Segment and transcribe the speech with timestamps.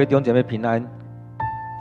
[0.00, 0.82] 各位弟兄姐妹平安。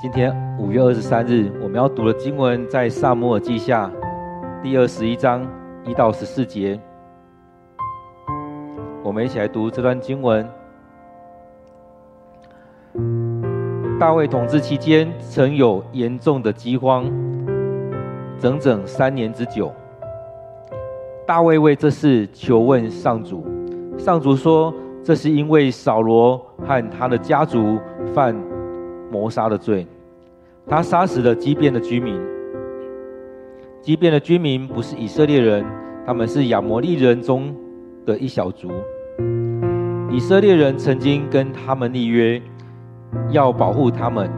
[0.02, 3.90] 今天五月二十三日，我们要读的经文在撒母耳记下
[4.62, 5.48] 第二十一章
[5.86, 6.78] 一到十四节。
[9.06, 10.46] 我们一起来读这段经文。
[13.98, 17.06] 大卫统治期间，曾有严重的饥荒，
[18.38, 19.72] 整整三年之久。
[21.26, 23.46] 大卫为这事求问上主，
[23.98, 24.74] 上主说。
[25.02, 27.80] 这是因为扫罗和他的家族
[28.14, 28.36] 犯
[29.12, 29.86] 谋杀的罪，
[30.68, 32.20] 他杀死了基遍的居民。
[33.82, 35.66] 基遍的居民不是以色列人，
[36.06, 37.56] 他们是亚摩利人中
[38.06, 38.70] 的一小族。
[40.12, 42.42] 以色列人曾经跟他们立约，
[43.32, 44.30] 要保护他们，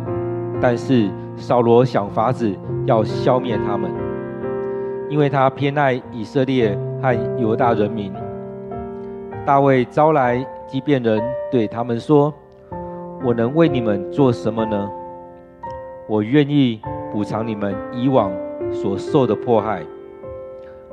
[0.62, 2.53] 但是扫罗想法子
[2.85, 3.90] 要消灭他们，
[5.09, 8.13] 因为他偏爱以色列和犹大人民。
[9.43, 11.20] 大卫招来基遍人，
[11.51, 12.31] 对他们说
[13.23, 14.89] ：“我能为你们做什么呢？
[16.07, 18.32] 我愿意补偿你们以往
[18.71, 19.84] 所受的迫害，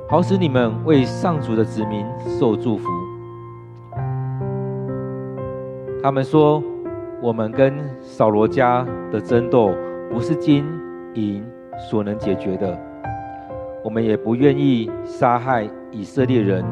[0.07, 2.87] 好使你们为上主的子民受祝福。”
[6.03, 6.63] 他们说
[7.19, 9.73] ：“我们跟扫罗家的争斗
[10.09, 10.63] 不是金
[11.15, 11.43] 银
[11.89, 12.79] 所能解决的，
[13.83, 16.63] 我们也不愿意杀害以色列人。”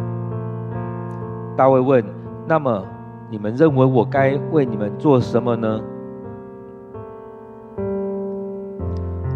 [1.58, 2.06] 大卫问
[2.48, 2.86] ：“那么
[3.30, 5.81] 你们认为我该为你们做什么呢？”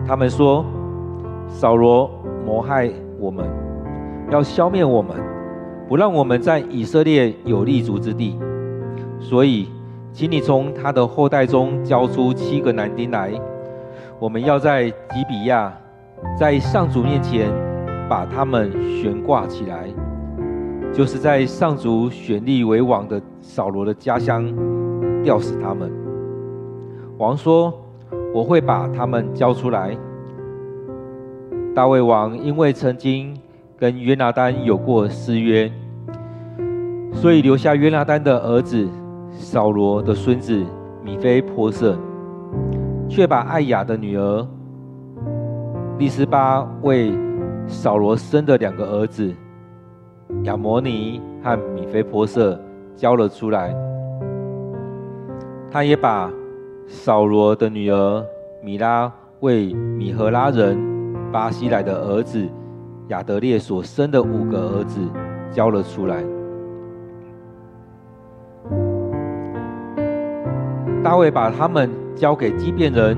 [0.08, 0.66] 他们说
[1.48, 2.10] ：“扫罗
[2.46, 3.46] 谋害我们，
[4.30, 5.16] 要消灭我们，
[5.88, 8.38] 不让我们在以色列有立足之地。
[9.20, 9.70] 所以，
[10.12, 13.32] 请你从他的后代中交出七个男丁来，
[14.20, 15.72] 我们要在吉比亚，
[16.38, 17.50] 在上主面前
[18.10, 19.88] 把他们悬挂起来。”
[20.94, 24.54] 就是在上主选立为王的扫罗的家乡
[25.24, 25.92] 吊死他们。
[27.18, 27.74] 王说
[28.34, 29.98] ：“我会把他们交出来。”
[31.74, 33.34] 大卫王因为曾经
[33.78, 35.72] 跟约拿单有过私约，
[37.14, 38.88] 所以留下约拿单的儿子
[39.32, 40.62] 扫罗的孙子
[41.04, 41.98] 米非波设，
[43.08, 44.46] 却把艾雅的女儿
[45.98, 47.14] 利斯巴为
[47.66, 49.34] 扫罗生的两个儿子。
[50.44, 52.60] 亚摩尼和米非波设
[52.96, 53.76] 交了出来，
[55.70, 56.32] 他也把
[56.88, 58.26] 扫罗的女儿
[58.64, 59.12] 米拉
[59.42, 60.78] 为米何拉人
[61.32, 62.48] 巴西来的儿子
[63.08, 65.00] 亚得列所生的五个儿子
[65.52, 66.24] 交了出来。
[71.04, 73.18] 大卫把他们交给基遍人，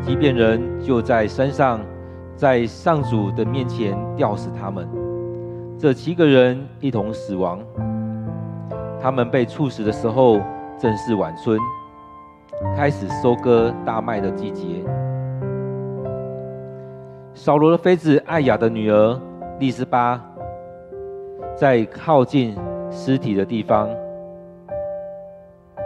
[0.00, 1.80] 基遍人就在山上，
[2.34, 4.88] 在上主的面前吊死他们。
[5.80, 7.60] 这七个人一同死亡。
[9.00, 10.40] 他们被处死的时候
[10.76, 11.56] 正是晚春，
[12.76, 14.84] 开始收割大麦的季节。
[17.32, 19.20] 扫罗的妃子艾雅的女儿
[19.60, 20.20] 利斯巴，
[21.54, 22.56] 在靠近
[22.90, 23.88] 尸体的地方，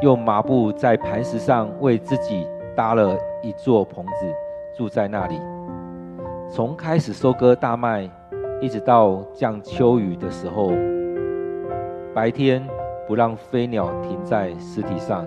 [0.00, 4.26] 用麻布在磐石上为自己搭了一座棚子，
[4.74, 5.38] 住在那里。
[6.50, 8.08] 从开始收割大麦。
[8.62, 10.70] 一直到降秋雨的时候，
[12.14, 12.64] 白天
[13.08, 15.26] 不让飞鸟停在尸体上，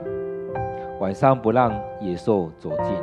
[1.02, 1.70] 晚上不让
[2.00, 2.96] 野兽走近。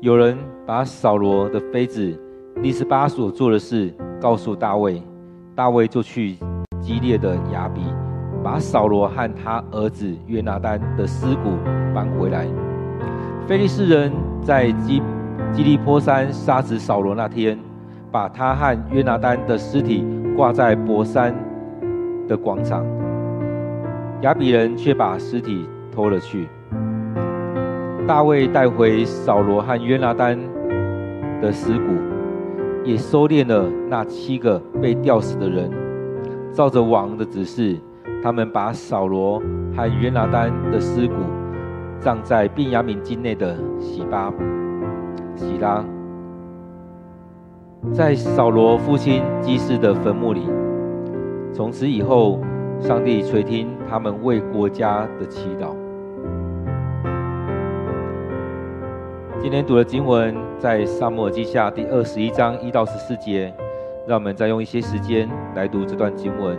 [0.00, 2.18] 有人把扫罗的妃子
[2.62, 5.02] 利斯巴所做的事告诉大卫，
[5.54, 6.38] 大卫就去
[6.80, 7.82] 激烈的雅比。
[8.42, 11.50] 把扫罗和他儿子约拿单的尸骨
[11.94, 12.46] 搬回来。
[13.46, 14.12] 非利士人
[14.42, 15.02] 在基
[15.52, 17.58] 基利波山杀死扫罗那天，
[18.10, 20.06] 把他和约拿单的尸体
[20.36, 21.34] 挂在伯山
[22.28, 22.84] 的广场。
[24.22, 26.48] 亚比人却把尸体偷了去。
[28.06, 30.38] 大卫带回扫罗和约拿单
[31.40, 31.94] 的尸骨，
[32.84, 35.70] 也收敛了那七个被吊死的人，
[36.52, 37.76] 照着王的指示。
[38.22, 39.42] 他们把扫罗
[39.74, 41.14] 和约拿单的尸骨
[41.98, 44.32] 葬在便雅悯境内的洗巴、
[45.34, 45.82] 洗拉，
[47.92, 50.46] 在扫罗父亲基士的坟墓里。
[51.52, 52.38] 从此以后，
[52.78, 55.74] 上帝垂听他们为国家的祈祷。
[59.40, 63.52] 今天读的经文在撒母耳记下第二十一章一到十四节，
[64.06, 66.58] 让我们再用一些时间来读这段经文。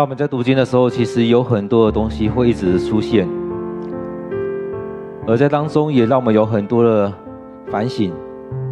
[0.00, 3.28] 当我们在读经的时候，其实有很多的东西会一直出现，
[5.26, 7.12] 而在当中也让我们有很多的
[7.66, 8.10] 反省，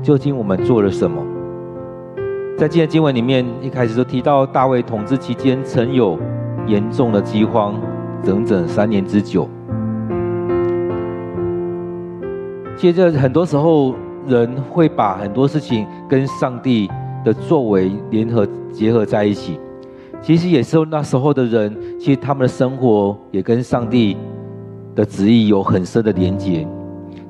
[0.02, 1.22] 究竟我们做了什么？
[2.56, 6.18] 在今天经文里面，一开始就提到大卫统治期间曾有
[6.66, 7.74] 严重的饥荒，
[8.22, 9.46] 整整三年之久。
[12.74, 13.94] 接着，很多时候
[14.26, 16.88] 人会把很多事情跟上帝
[17.22, 19.60] 的作为联合结合在一起。
[20.20, 24.16] 其实也是那时候的人，其实他们的生活也跟上帝
[24.94, 26.66] 的旨意有很深的连结，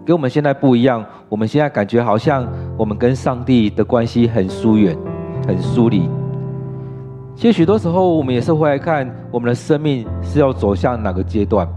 [0.05, 1.05] 跟我们现在不一样。
[1.29, 4.97] 我们现在感觉好像我们跟上帝的关系很疏远、
[5.47, 6.09] 很疏离。
[7.37, 11.69] 其实许多时候，我们也是会来看我们的生命是要走向哪个阶段。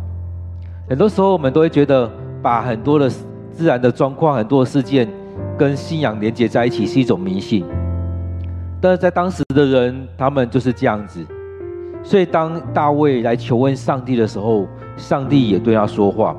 [0.89, 2.09] 很多时候，我们都会觉得
[2.41, 3.09] 把很多的
[3.51, 5.07] 自然的状况、很多的事件
[5.57, 7.65] 跟信仰连接在一起，是一种迷信。
[8.81, 11.23] 但是在当时的人，他们就是这样子，
[12.01, 16.35] 所以当大卫来求问上帝的时候，上帝也对他说话。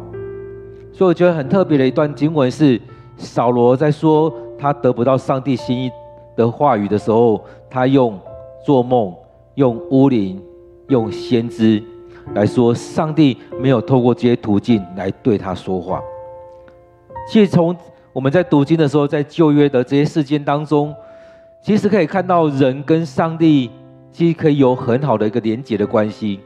[0.92, 2.80] 所以我觉得很特别的一段经文是，
[3.16, 5.90] 扫罗在说他得不到上帝心意
[6.37, 8.18] 的话语的时候，他用
[8.66, 9.14] 做梦、
[9.54, 10.42] 用巫灵、
[10.88, 11.80] 用先知
[12.34, 16.02] 来说，上帝没有透过这些途径来对他说话。
[17.30, 17.75] 其实从
[18.12, 20.92] 我们在读经的时候，在旧约的这些事件当中。
[21.62, 23.71] 其实可以看到，人跟上帝
[24.11, 26.40] 其实可以有很好的一个连结的关系，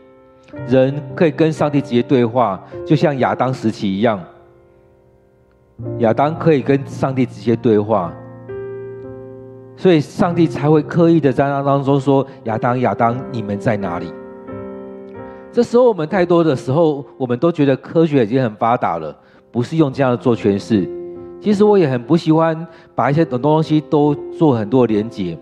[0.69, 4.23] 人可以跟上帝直接对话，就像亚当时期一样，
[6.01, 8.13] 亚当可以跟上帝直接对话，
[9.75, 14.13] 所以上帝才会刻意的在那当中说：“亚当，亚当，你们在哪里？”
[15.51, 19.17] 这时候我们太多的时候，我们都觉得科学已经很发达了，
[19.51, 20.87] 不是用这样的做诠释。
[21.41, 25.39] 其实我也很不喜欢把一些很多东西都做很多连接。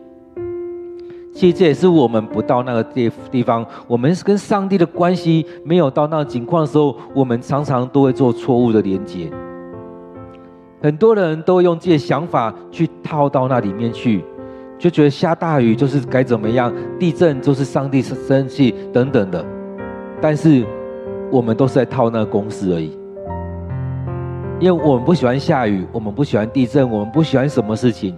[1.32, 9.28] 其实这也是我们不到那个地地方，我们跟上帝的关系没有到那个情况的时候，我们常常都会做错误的连接。
[10.80, 14.22] 很多人都用自己的想法去套到那里面去，
[14.78, 19.44] 就觉得下大雨就是该怎么样，地震就是上帝生生气等等的。
[20.20, 20.64] 但是
[21.32, 22.96] 我们都是在套那个公式而已。
[24.60, 28.16] 因为我们不喜欢下雨，我们不喜欢地震，我们不喜欢什么事情，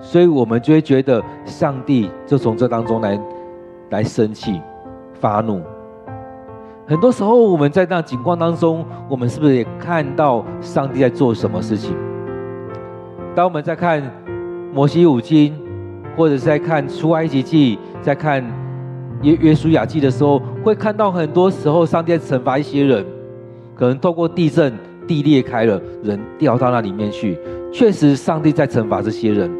[0.00, 3.18] 所以我们就会觉得上帝就从这当中来
[3.90, 4.60] 来生气、
[5.20, 5.62] 发怒。
[6.86, 11.94] 很多时候我们在那情况当中，我们是不是也看到上帝在做什么事情？
[13.36, 14.02] 当我们在看
[14.74, 15.54] 摩西五经，
[16.16, 18.44] 或者是在看出埃及记，在看
[19.22, 23.06] 约约书亚记的时候，会看到很多时候上帝在惩罚一些人，
[23.76, 24.76] 可能透过地震。
[25.08, 27.36] 地裂开了，人掉到那里面去。
[27.72, 29.50] 确实，上帝在惩罚这些人。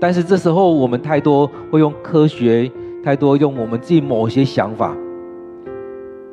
[0.00, 2.68] 但是这时候，我们太多会用科学，
[3.04, 4.96] 太多用我们自己某些想法。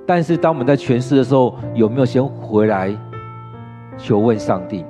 [0.07, 2.97] 但是，当我们在诠释的时候，有没有先回来
[3.95, 4.83] 求问上帝？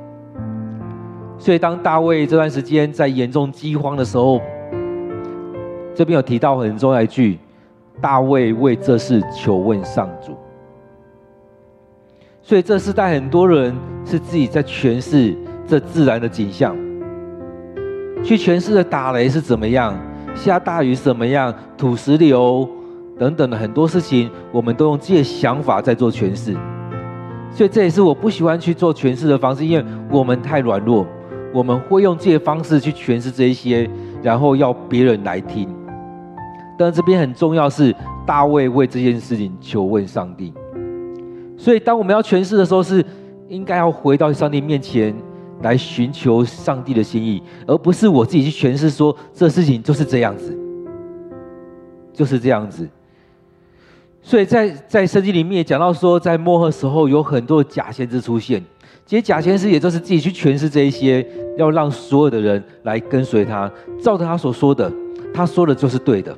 [1.37, 4.39] 所以，当大卫这段时间在严重饥荒的时候，
[5.93, 7.37] 这边有提到很重要一句：
[7.99, 10.37] 大卫为这事求问上主。
[12.49, 13.71] 所以这世代很多人
[14.03, 15.37] 是自己在诠释
[15.67, 16.75] 这自然的景象，
[18.23, 19.95] 去诠释的打雷是怎么样，
[20.33, 22.67] 下大雨是怎么样，土石流
[23.19, 26.57] 等等的很多事情，我们都用自己的想法在做诠释。
[27.51, 31.05] 所以这也是我不喜欢去做诠释的方式，因为我们太软弱，
[31.53, 33.87] 我们会用自己的方式去诠释这一些，
[34.23, 35.69] 然后要别人来听。
[36.79, 40.51] 但这边很重要是大卫为这件事情求问上帝。
[41.61, 43.05] 所以，当我们要诠释的时候，是
[43.49, 45.13] 应该要回到上帝面前
[45.61, 50.57] 来寻求上帝的心意，而不是我自己去诠释说这事情就是这样子，
[52.13, 52.87] 就是这样子。
[54.21, 58.63] 所以在在圣经里面也讲到说，在末后时候有很多假先知出现，
[59.05, 63.69] 其实假先知也就是自己去诠释这一些，要让所有的人来跟随他，
[64.01, 64.89] 照着他所说的，
[65.33, 66.33] 他说的就是对的。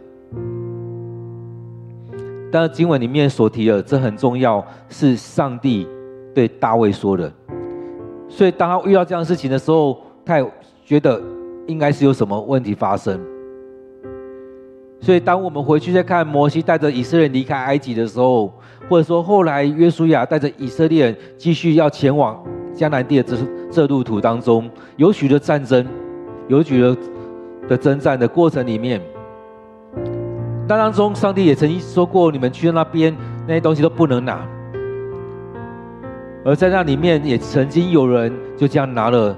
[2.52, 5.88] 但是经文里面所提的，这很重要，是上帝
[6.36, 7.32] 对大卫说的。
[8.28, 10.52] 所以当他遇到这样的事情的时候，他也
[10.86, 11.22] 觉得
[11.68, 13.20] 应该是有什么问题发生。
[15.00, 18.54] 所以当我们回去再看摩西带着以色列离开埃及的时候，
[18.88, 22.42] 或者说后来约书亚带着以色列人继续要前往
[22.76, 23.38] 迦南地的这
[23.72, 25.86] 这路途当中，有许多战争，
[26.48, 26.96] 有许多
[27.68, 29.02] 的征战的过程里面。
[30.68, 33.16] 当中，上帝也曾经说过：“你们去到那边，
[33.46, 34.40] 那些东西都不能拿。”
[36.46, 39.36] 而在那里面，也曾经有人就这样拿了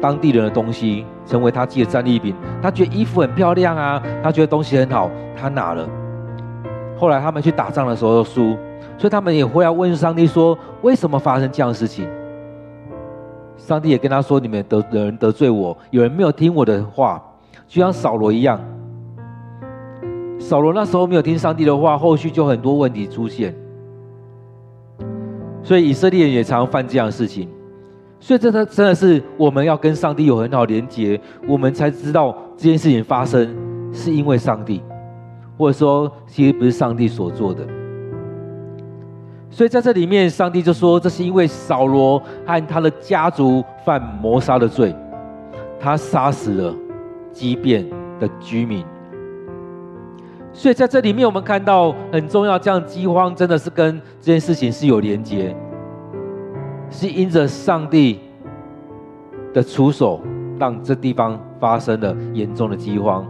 [0.00, 2.34] 当地人的东西，成为他自己的战利品。
[2.62, 5.86] 他觉得衣服很漂亮啊，他觉得东西很好，他拿了。
[6.96, 8.56] 后来他们去打仗的时候输，
[8.96, 12.08] 所以他们也会要问上帝说：为什么发生这样的事情？
[13.56, 17.20] 上帝也跟他说：你们得有人得罪我，有人没有听我的话，
[17.66, 18.60] 就像扫罗一样。
[20.46, 23.54] 扫罗那时候没有听上帝的话，后续就很多问题出现。
[25.62, 27.48] 所以以色列人也常犯这样的事情。
[28.20, 33.56] 所以这真真的是我们要跟上帝有很好连结，我们才知道这件事情发生
[33.90, 34.82] 是因为上帝，
[35.56, 37.66] 或者说其实不是上帝所做的。
[39.48, 44.94] 所以在这里面，上帝就说这是因为扫罗和他的家族犯谋杀的罪，
[45.80, 46.74] 他杀死了
[47.32, 47.88] 基遍
[48.20, 48.84] 的居民。
[50.56, 55.54] 所以在这里面，我们看到很重要，这样饥荒真的是跟这件事情是有连结，
[56.88, 58.20] 是因着上帝
[59.52, 60.20] 的出手，
[60.56, 63.26] 让这地方发生了严重的饥荒，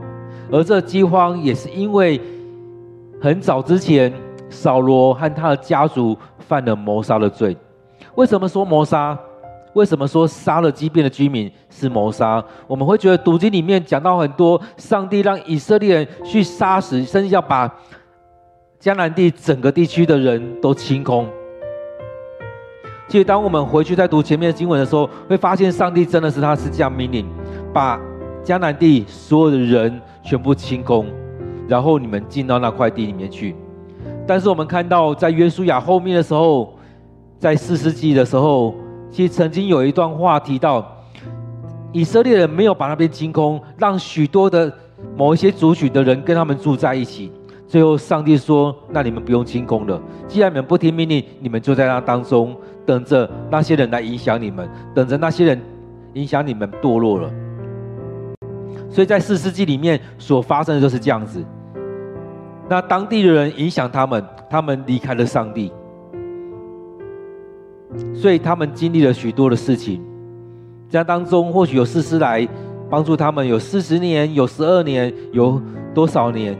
[0.53, 2.21] 而这饥荒也是因为
[3.23, 4.13] 很早之前
[4.51, 7.57] 扫罗和他的家族犯了谋杀的罪。
[8.17, 9.19] 为什么说谋杀？
[9.75, 12.43] 为什么说杀了基遍的居民是谋杀？
[12.67, 17.69] 我们会觉得读经里面讲到很多，上帝让以色列人去杀死，甚至要把
[18.81, 21.29] 迦南地整个地区的人都清空。
[23.09, 27.27] 其实，当我们回去再读前面的经文的时候，会发现上帝真的是他是这样命令，
[27.73, 28.01] 把
[28.45, 31.07] 迦南地所有的人全部清空，
[31.67, 33.57] 然后你们进到那块地里面去。
[34.25, 36.79] 但是我们看到在约书亚后面的时候，
[37.41, 38.73] 在四世纪的时候。
[39.15, 40.85] 其实曾经有一段话提到，
[41.93, 44.73] 以色列人没有把那边清空，让许多的
[45.17, 47.31] 某一些族群的人跟他们住在一起。
[47.69, 50.03] 最后，上帝说：“那你们不用清空了。
[50.27, 55.63] 既然你们不听命令，你们就在那当中等着那些人来影响你们，等着那些人
[56.15, 57.31] 影响你们堕落了。”
[58.91, 61.41] 所以在四世纪里面所发生的就是这样子。
[62.69, 65.73] 那当地的人影响他们，他们离开了上帝。
[68.15, 70.03] 所以他们经历了许多的事情，
[70.89, 72.47] 在当中或许有士师来
[72.91, 75.61] 帮助他们，有四十年，有十二年，有
[75.93, 76.57] 多少年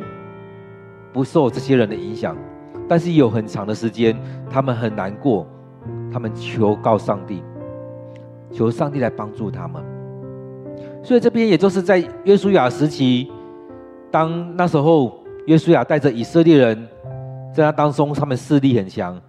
[1.13, 2.37] 不受这些人的影响，
[2.89, 4.17] 但是有很长的时间，
[4.51, 5.47] 他们很难过，
[6.13, 7.43] 他们求告上帝，
[8.51, 9.83] 求上帝来帮助他们。
[11.03, 13.31] 所以这边也就是在约书亚时期，
[14.11, 16.89] 当那时候约书亚带着以色列人
[17.55, 19.21] 在那当中，他们势力很强。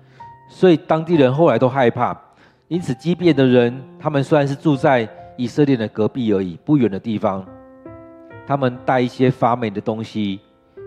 [0.48, 2.16] 所以当地人后来都害怕，
[2.68, 7.46] 因此畸变的人，他们虽然是住在以色列的隔壁而已，不远的地方，
[8.48, 10.40] 他们带一些发霉的东西，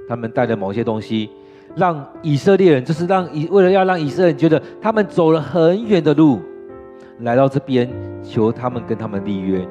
[0.09, 1.29] 他们带的某些东西，
[1.77, 6.41] 让以色列人就是让以为了要让以色列人觉得他们走了很远的路，
[7.21, 7.91] 来到这边
[8.23, 9.67] 求他们跟他们立约。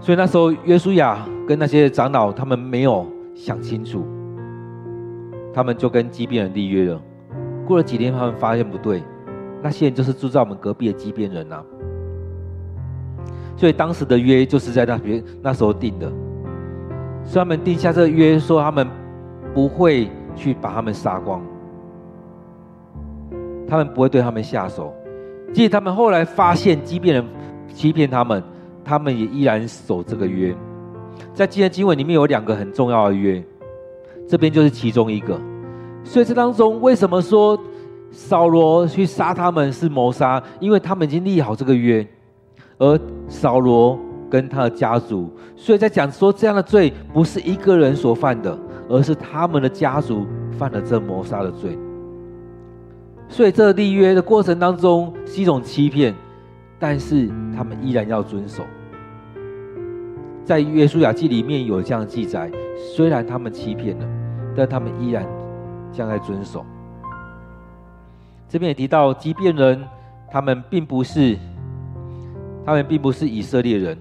[0.00, 4.06] 所以那时候约书亚跟那些长老他们没有想清楚，
[5.52, 7.00] 他们就跟基变人立约了。
[7.70, 9.00] 过了几天，他们发现不对，
[9.62, 11.62] 那些人就是住在我们隔壁的畸变人呐。
[13.56, 16.10] 所以当时的约就是在那边那时候定的，
[17.22, 18.88] 所以他们定下这个约，说他们
[19.54, 21.40] 不会去把他们杀光，
[23.68, 24.92] 他们不会对他们下手。
[25.52, 27.24] 即使他们后来发现畸变人
[27.72, 28.42] 欺骗他们，
[28.84, 30.52] 他们也依然守这个约。
[31.32, 33.40] 在今天经文里面有两个很重要的约，
[34.26, 35.40] 这边就是其中一个。
[36.02, 37.58] 所以这当中，为什么说
[38.10, 40.42] 扫罗去杀他们是谋杀？
[40.58, 42.04] 因为他们已经立好这个约，
[42.78, 50.26] 而扫罗跟他的家族，所以在讲说这样的罪不是一个人所犯的，而是他们的家族
[50.58, 51.78] 犯了这谋杀的罪。
[53.28, 56.12] 所以这立约的过程当中是一种欺骗，
[56.78, 58.64] 但是他们依然要遵守。
[60.44, 62.50] 在约书亚记里面有这样的记载，
[62.96, 64.06] 虽然他们欺骗了，
[64.56, 65.24] 但他们依然。
[65.92, 66.64] 将来遵守。
[68.48, 69.84] 这边也提到基遍人，
[70.30, 71.38] 他们并不是，
[72.66, 73.96] 他们并不是以色列人，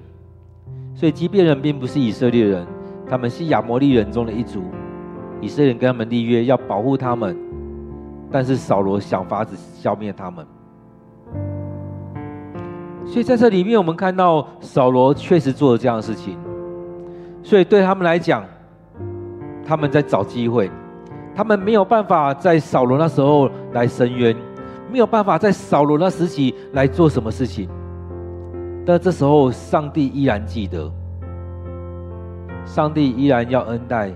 [0.95, 2.65] 所以基遍人并不是以色列人，
[3.07, 4.63] 他们是亚摩利人中的一族。
[5.41, 7.37] 以色列人跟他们立约，要保护他们，
[8.29, 10.45] 但是扫罗想法子消灭他们。
[13.05, 16.37] 所以在这里面，我们看到扫罗确实做了这样的事情，
[17.41, 18.43] 所以对他们来讲，
[19.65, 20.69] 他们在找机会。
[21.39, 24.35] 他们没有办法在扫罗那时候来伸冤，
[24.91, 27.69] 没有办法在扫罗那时期来做什么事情。
[28.85, 30.91] 但这时候，上帝依然记得，
[32.65, 34.11] 上帝依然要恩待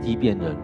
[0.00, 0.54] 基遍人。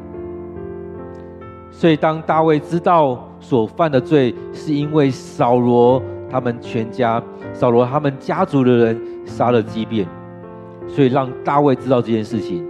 [1.72, 7.20] 所以，当大卫知道所犯的罪是因为扫罗他们全家
[7.52, 10.06] 扫罗他们家族的人杀了畸变，
[10.86, 12.64] 所以让大卫知道这件事情。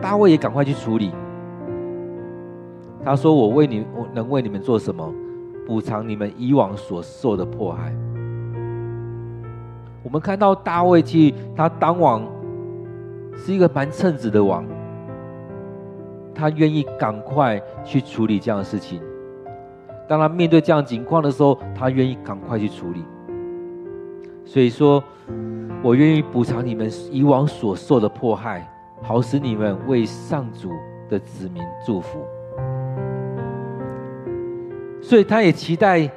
[0.00, 1.12] 大卫也赶快去处理。
[3.04, 5.12] 他说：“我为你，我能为你们做什么？
[5.66, 7.92] 补偿你们以往所受的迫害。”
[10.04, 12.26] 我们看到大卫，去他当王
[13.36, 14.64] 是一个蛮称职的王，
[16.34, 19.00] 他愿意赶快去处理这样的事情。
[20.08, 23.04] 当他面对这样情况的时候，他愿意赶快去处理。
[24.44, 25.02] 所以说，
[25.82, 28.68] 我愿意补偿你们以往所受的迫害，
[29.00, 30.70] 好使你们为上主
[31.08, 32.18] 的子民祝福。
[35.02, 36.08] 所以，他也期待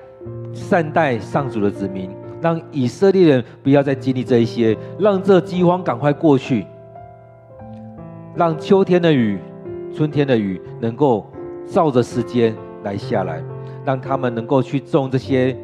[0.53, 2.09] 善待上主的子民。
[2.41, 6.63] 让以色列人不要再经历这一些，让这饥荒赶快过去，
[8.35, 9.39] 让秋天的雨、
[9.95, 11.25] 春天的雨能够
[11.65, 13.41] 照着时间来下来，
[13.83, 15.57] 让他们能够去种这些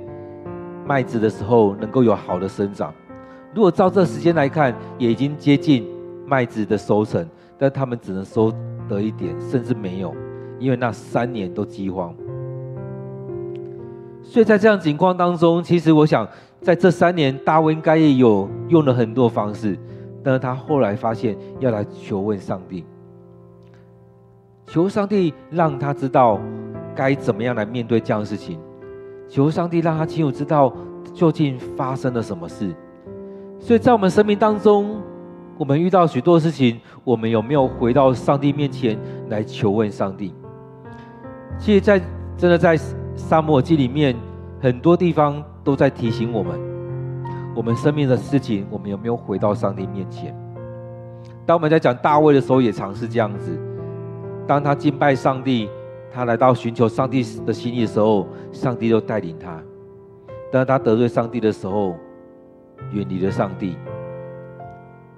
[0.88, 2.92] 麦子的时候能够有好的生长。
[3.54, 5.88] 如果照这时间来看，也已经接近
[6.26, 7.24] 麦子的收成，
[7.60, 8.52] 但他们只能收
[8.90, 10.16] 得一点，甚至没有，
[10.58, 12.16] 因为那三年都饥荒。
[14.24, 16.28] 所以在这样情况当中，其实我想。
[16.62, 19.76] 在这三年，大卫应该也有用了很多方式，
[20.24, 22.86] 但是他后来发现要来求问上帝，
[24.68, 26.40] 求上帝让他知道
[26.96, 28.60] 该怎么样来面对这样的事情，
[29.28, 30.72] 求上帝让他清楚知道
[31.16, 32.72] 究竟发生了什么事。
[33.60, 35.02] 所以在我们生命当中，
[35.58, 38.96] 我们遇到许多事情，我们有没有回到上帝面前
[39.30, 40.32] 来求问上帝？
[41.58, 42.00] 其实，在
[42.38, 42.78] 真的在
[43.16, 44.16] 撒母耳记里面，
[44.60, 45.44] 很多地方。
[45.64, 46.60] 都在提醒我们，
[47.56, 50.36] 我们生命的事情，我们有没有回到上帝面前？
[51.46, 53.56] 当我们在讲大卫的时候，也常是这样子。
[54.48, 55.70] 当他敬拜上帝，
[56.12, 59.62] 他来到寻求上帝的心意的时候，上帝就带领他；
[60.52, 61.96] 当他得罪上帝的时候，
[62.92, 63.78] 远离了上帝，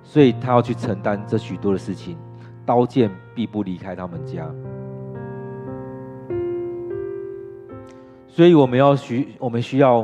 [0.03, 2.17] 所以他要去承担这许多的事情，
[2.65, 4.45] 刀剑必不离开他们家。
[8.35, 10.03] 所以我们要需，我们需要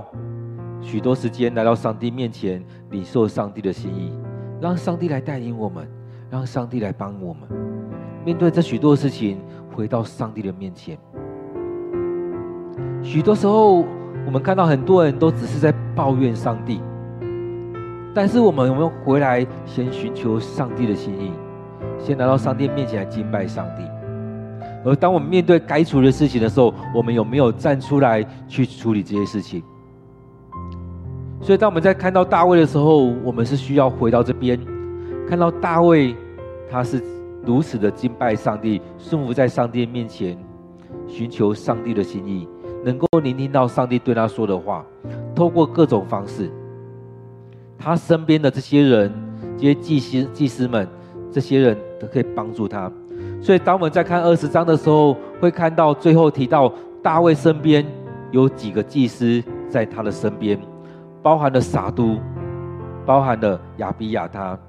[0.81, 4.13] 许多时间来到上帝面前，领受上帝的心意，
[4.61, 5.89] 让上帝来带领我们，
[6.29, 7.49] 让上帝来帮我们
[8.23, 9.39] 面对这许多事情，
[9.73, 10.95] 回到上帝的面前。
[13.01, 13.83] 许多时候，
[14.27, 16.79] 我们看到很多人都只是在抱怨上帝，
[18.13, 21.31] 但是我们有没有回来先寻求上帝的心意，
[21.97, 23.81] 先来到上帝面前来敬拜上帝？
[24.85, 29.61] 而当我们面对该处理的事情的时候，我们有没有站出来去处理这些事情？
[31.41, 34.59] 所以，当我们在看到大卫的时候，我们是需要回到这边，
[35.27, 36.15] 看到大卫
[36.69, 37.01] 他是
[37.45, 40.37] 如此的敬拜上帝，顺服在上帝面前，
[41.07, 42.47] 寻求上帝的心意，
[42.83, 44.85] 能够聆听到上帝对他说的话，
[45.33, 46.51] 透过各种方式，
[47.77, 49.11] 他身边的这些人，
[49.57, 50.87] 这些祭司、祭司们，
[51.31, 52.91] 这些人都可以帮助他。
[53.41, 56.71] 所以，当我们在看二十章的时候，会看到最后提到
[57.01, 57.85] 大卫身边
[58.31, 60.59] 有几个祭司在他的身边，
[61.23, 62.17] 包含了撒都，
[63.05, 64.59] 包含了亚比亚他。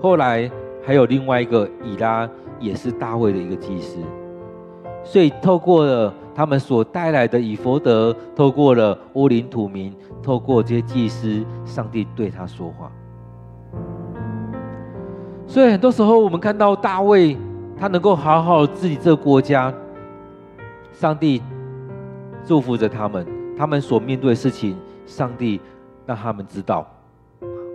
[0.00, 0.50] 后来
[0.82, 3.98] 还有另外一个以拉，也是大卫的一个祭司。
[5.04, 12.90] 所以，透过了他们所带来的以弗得，透过了乌陵土明，透过这些祭司，上帝对他说话。
[15.52, 17.36] 所以很多时候，我们看到大卫，
[17.76, 19.70] 他能够好好治理这个国家，
[20.94, 21.42] 上帝
[22.42, 25.60] 祝福着他们，他们所面对的事情，上帝
[26.06, 26.90] 让他们知道。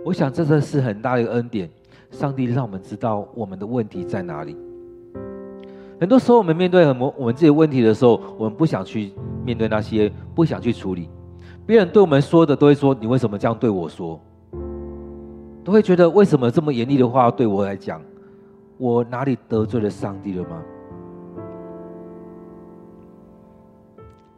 [0.04, 1.70] 我想这真是很大的一个恩典，
[2.10, 4.56] 上帝让我们知道我们的问题在哪里。
[6.00, 9.12] 很多时候，我们面对很多我们自己的问题的时候，我们不想去
[9.44, 11.08] 面对那些，不想去处理。
[11.64, 14.20] 别人对我们说的，都会说：“你为什么这样对我说？”
[15.68, 18.00] 都会觉得为什么这么严厉的话对我来讲，
[18.78, 20.62] 我哪里得罪了上帝了吗？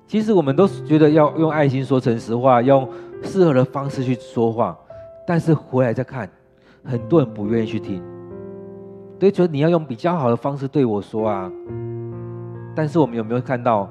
[0.09, 2.89] 其实我们都觉得要用爱心说诚实话，用
[3.23, 4.77] 适合的方式去说话，
[5.25, 6.29] 但是回来再看，
[6.83, 8.03] 很多人不愿意去听，
[9.17, 11.49] 都觉得你要用比较好的方式对我说啊。
[12.75, 13.89] 但是我们有没有看到？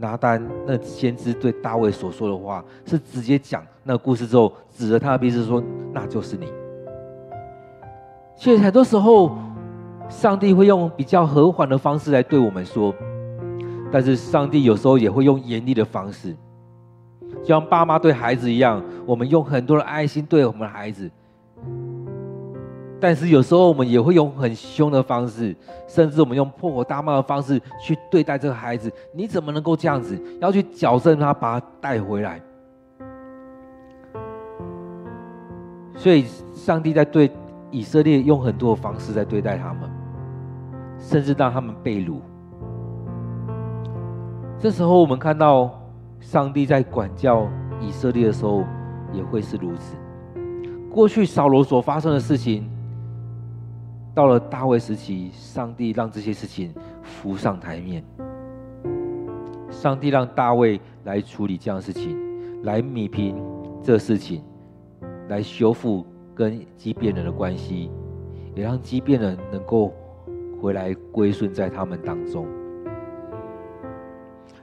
[0.00, 5.62] 拿单那先知对大卫所说的话，是直接讲那故事之后，指着他的鼻子说
[5.92, 6.46] ：“那就是你。”
[8.36, 9.36] 所以很多时候，
[10.08, 12.94] 上帝会用比较和缓的方式来对我们说，
[13.90, 16.36] 但是上帝有时候也会用严厉的方式，
[17.42, 21.10] 就像爸妈对孩子一样，我们用很多的爱心对我们的孩子，
[23.00, 25.54] 但是有时候我们也会用很凶的方式，
[25.88, 28.90] 甚至我们用破口大骂的方式去对待这个孩子。
[29.12, 30.16] 你怎么能够这样子？
[30.40, 32.40] 要去矫正他，把他带回来。
[35.98, 37.28] 所以，上帝在对
[37.72, 39.90] 以色列用很多的方式在对待他们，
[40.96, 42.18] 甚至让他们被掳。
[44.60, 45.76] 这时候，我们看到
[46.20, 47.48] 上帝在管教
[47.80, 48.62] 以色列的时候，
[49.12, 49.96] 也会是如此。
[50.88, 52.70] 过去扫罗所发生的事情，
[54.14, 58.04] 到了大卫时期，上帝让这些事情浮上台面。
[59.68, 62.16] 上帝让大卫来处理这样的事情，
[62.62, 63.36] 来弭平
[63.82, 64.42] 这事情。
[65.28, 67.90] 来修复跟畸变人的关系，
[68.54, 69.92] 也让畸变人能够
[70.60, 72.46] 回来归顺在他们当中。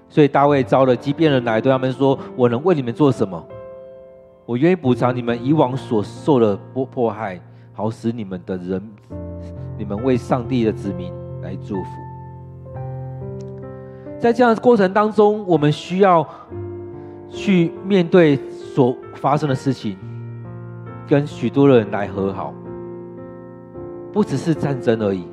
[0.10, 3.46] 所以大卫招了畸变人来，对他们说：“我能为你们做什么？
[4.46, 7.42] 我愿意补偿你们以往所受的迫迫害，
[7.74, 8.82] 好使你们的人，
[9.78, 11.90] 你们为上帝的子民来祝福。”
[14.18, 16.26] 在这样的过程当中，我们需要
[17.30, 19.98] 去面对所发生的事情。
[21.08, 22.52] 跟许多人来和好，
[24.12, 25.28] 不只是战争而已，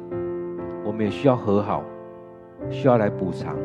[0.85, 1.83] 我们也需要和好，
[2.71, 3.57] 需要来补偿，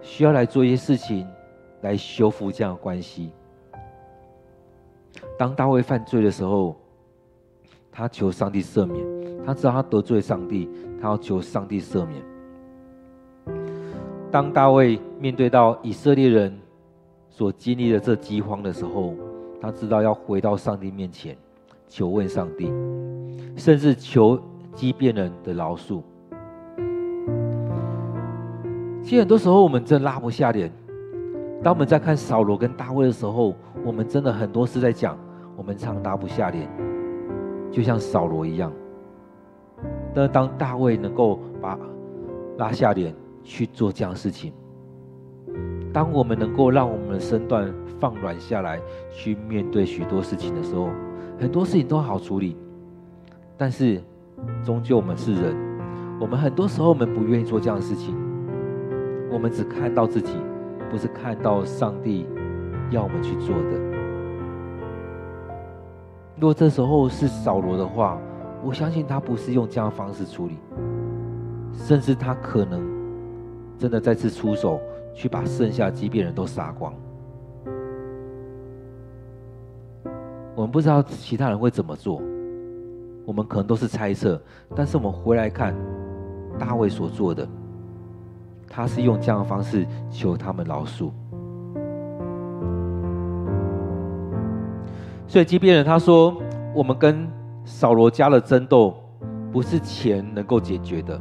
[0.00, 1.24] 需要来做一些事情
[1.82, 3.30] 来修复这样的关系。
[5.38, 6.74] 当大卫犯罪的时候，
[7.92, 9.06] 他求上帝赦免，
[9.46, 10.68] 他知道他得罪上帝，
[11.00, 12.20] 他要求上帝赦免。
[14.28, 16.58] 当大卫面对到以色列人
[17.28, 19.14] 所经历的这饥荒的时候，
[19.60, 21.36] 他知道要回到上帝面前，
[21.86, 22.72] 求问上帝，
[23.56, 24.40] 甚至求
[24.74, 26.02] 基遍人的饶恕。
[29.02, 30.72] 其实很多时候我们真拉不下脸。
[31.62, 35.18] 当我们在看扫罗跟大卫的时候，我们真的很多是在讲，
[35.56, 36.66] 我们常拉不下脸，
[37.70, 38.72] 就像扫罗一样。
[40.14, 41.78] 但当大卫能够把
[42.56, 44.52] 拉下脸去做这样事情，
[45.92, 48.80] 当我们能够让我们的身段放软下来，
[49.12, 50.88] 去面对许多事情的时候，
[51.38, 52.56] 很多事情都好处理。
[53.56, 54.00] 但是，
[54.64, 55.56] 终究我们是人，
[56.20, 58.14] 我们很多时候我们不愿意做这样的事情。
[59.30, 60.34] 我们只看到自己，
[60.88, 62.26] 不是看到上帝
[62.90, 63.78] 要我们去做的。
[66.36, 68.16] 如果这时候是扫罗的话，
[68.64, 70.56] 我相信他不是用这样的方式处理，
[71.74, 72.80] 甚至他可能
[73.76, 74.80] 真的再次出手。
[75.20, 76.94] 去把剩下基遍人都杀光。
[80.54, 82.22] 我们不知道其他人会怎么做，
[83.26, 84.40] 我们可能都是猜测。
[84.74, 85.74] 但是我们回来看
[86.58, 87.46] 大卫所做的，
[88.66, 91.10] 他是用这样的方式求他们饶恕。
[95.26, 96.34] 所以基遍人他说
[96.74, 97.30] ：“我们跟
[97.66, 98.96] 扫罗家的争斗，
[99.52, 101.20] 不是钱能够解决的，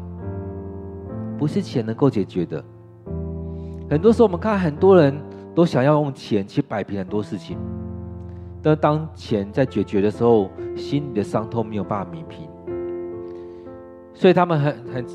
[1.38, 2.64] 不是钱能够解决的。”
[3.90, 5.20] 很多时候，我们看很多人
[5.56, 7.58] 都想要用钱去摆平很多事情，
[8.62, 12.48] 但当钱在解决的时候，心里的伤痛没有办法弥平，
[14.14, 15.06] 所以他们很很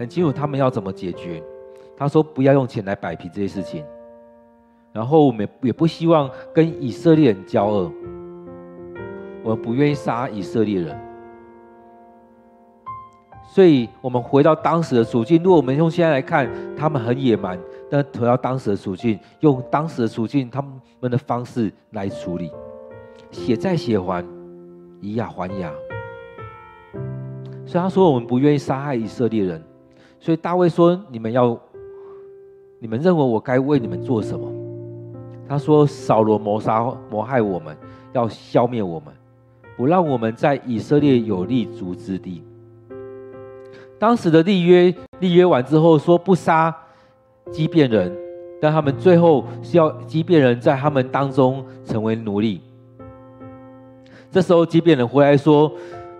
[0.00, 1.42] 很清楚他们要怎么解决。
[1.96, 3.84] 他说：“不要用钱来摆平这些事情。”
[4.92, 7.92] 然后我们也不希望跟以色列人交恶，
[9.42, 11.07] 我们不愿意杀以色列人。
[13.58, 17.58] 所以，我们回到当时的处境，如果我们用现在来看，他们很野蛮。
[17.90, 20.64] 但回到当时的处境，用当时的处境，他
[21.00, 22.52] 们的方式来处理，
[23.32, 24.24] 血债血还，
[25.00, 25.72] 以牙还牙。
[27.66, 29.60] 所以他说：“我们不愿意杀害以色列人。”
[30.20, 31.58] 所以大卫说：“你们要，
[32.78, 34.48] 你们认为我该为你们做什么？”
[35.48, 37.76] 他说：“扫罗谋杀谋害我们，
[38.12, 39.12] 要消灭我们，
[39.76, 42.44] 不让我们在以色列有立足之地。”
[43.98, 46.74] 当时的立约立约完之后，说不杀。
[47.50, 48.14] 畸变人，
[48.60, 52.60] 但他们最后是要畸变人在他们当中成为奴隶。
[54.30, 55.72] 这时候畸变人回来说：“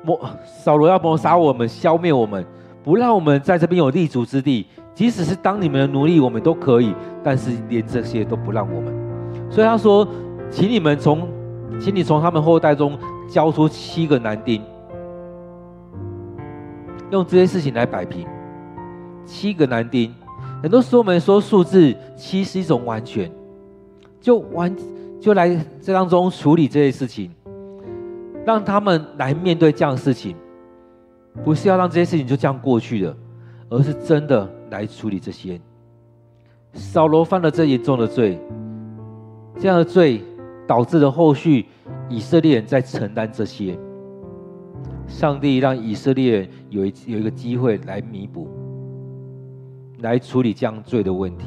[0.02, 2.42] 摩扫罗要谋杀我们，消灭我们，
[2.82, 4.64] 不让我们在这边有立足之地。
[4.94, 8.90] 即使是当你们的奴隶，我们都可以，但是连这些都不让我们。”
[9.52, 10.08] 所以他说
[10.50, 11.28] ：“请你们从，
[11.78, 12.98] 请你从他们后代中
[13.30, 14.62] 交出七个男丁，
[17.10, 18.26] 用这些事情来摆平。
[19.24, 20.14] 七个男丁。”
[20.60, 23.30] 很多时候，我们说数字七是一种完全，
[24.20, 24.74] 就完
[25.20, 27.30] 就来这当中处理这些事情，
[28.44, 30.34] 让他们来面对这样的事情，
[31.44, 33.16] 不是要让这些事情就这样过去的，
[33.68, 35.60] 而是真的来处理这些。
[36.72, 38.36] 扫罗犯了这严重的罪，
[39.60, 40.20] 这样的罪
[40.66, 41.66] 导致了后续
[42.08, 43.78] 以色列人在承担这些，
[45.06, 48.48] 上帝让以色列人有一有一个机会来弥补，
[50.00, 51.46] 来处理这样罪的问题。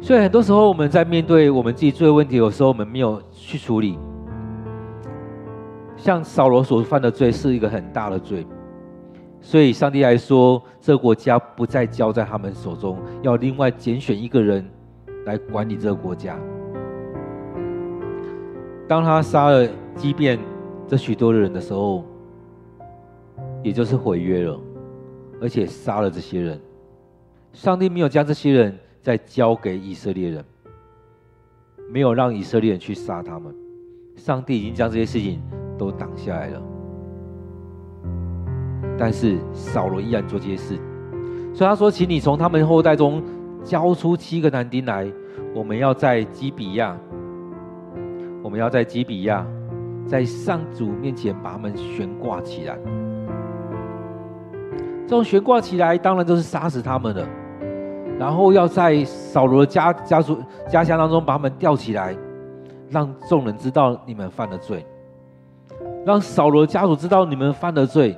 [0.00, 3.98] 所以很多时候我们在面对我们自己罪的问题，有时候我们没有去处理。
[5.96, 8.46] 像扫罗所犯的罪是一个很大的罪，
[9.40, 14.64] 所以上帝来说，这个国家不再交在他们手中，要另外拣选一个人
[15.26, 16.38] 来管理这个国家。
[18.86, 20.38] 当他杀了基遍
[20.86, 22.04] 这许多的人的时候，
[23.62, 24.60] 也就是毁约了，
[25.40, 26.60] 而且杀了这些人。
[27.52, 30.44] 上帝没有将这些人再交给以色列人，
[31.90, 33.54] 没有让以色列人去杀他们。
[34.16, 35.40] 上帝已经将这些事情
[35.78, 36.62] 都挡下来了，
[38.98, 40.76] 但是扫罗依然做这些事，
[41.54, 43.22] 所以他说：“请你从他们后代中
[43.62, 45.10] 交出七个男丁来，
[45.54, 46.98] 我们要在基比亚，
[48.42, 49.46] 我们要在基比亚，
[50.04, 52.76] 在上主面前把他们悬挂起来。
[55.08, 57.26] 这种悬挂起来，当然就是杀死他们了。
[58.18, 60.36] 然后要在扫罗的家家族
[60.68, 62.14] 家乡当中把他们吊起来，
[62.90, 64.84] 让众人知道你们犯了罪。”
[66.04, 68.16] 让扫罗家族知道你们犯了罪，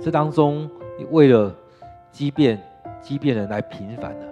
[0.00, 0.68] 这当中
[1.10, 1.52] 为了
[2.10, 2.60] 基遍
[3.00, 4.26] 基遍人来平反了，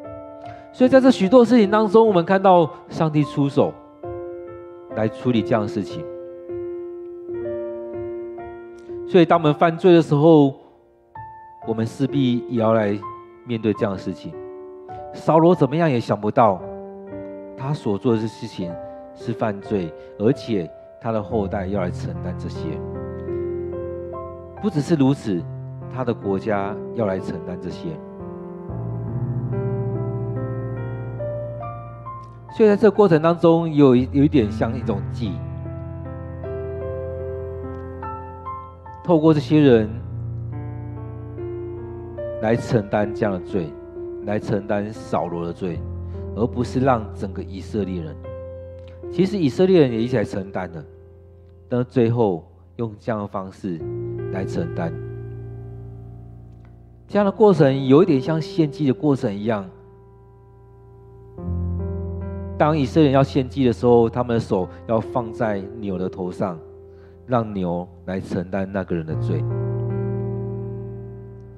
[0.73, 3.73] 所以在这许多事情当中，我们看到上帝出手
[4.97, 6.05] 来处理这样的事情。
[9.07, 10.55] 所以当我们犯罪的时候，
[11.67, 12.99] 我们势必也要来
[13.45, 14.35] 面对这样的事情。
[15.13, 16.61] 扫罗怎么样也想不到，
[17.57, 18.73] 他所做的事情
[19.15, 20.71] 是犯罪，而且。
[21.03, 22.79] 他的后代要来承担这些，
[24.61, 25.43] 不只是如此，
[25.91, 27.89] 他的国家要来承担这些。
[32.55, 35.33] 所以在这个过程当中，有一有一点像一种祭，
[39.03, 39.89] 透过这些人
[42.43, 43.73] 来承担这样的罪，
[44.25, 45.79] 来承担扫罗的罪，
[46.35, 48.17] 而不是让整个以色列人。
[49.13, 50.85] 其实以色列人也一起来承担的，
[51.69, 52.45] 但最后
[52.77, 53.79] 用这样的方式
[54.33, 54.93] 来承担，
[57.09, 59.69] 这样的过程有一点像献祭的过程一样。
[62.57, 66.59] 当以色列人要献祭的时候，他们的手要放在牛的头上，
[67.27, 69.43] 让牛来承担那个人的罪。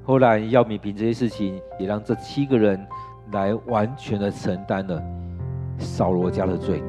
[0.05, 2.85] 后来要弥平这些事情，也让这七个人
[3.33, 5.01] 来完全的承担了
[5.79, 6.83] 扫罗家的罪。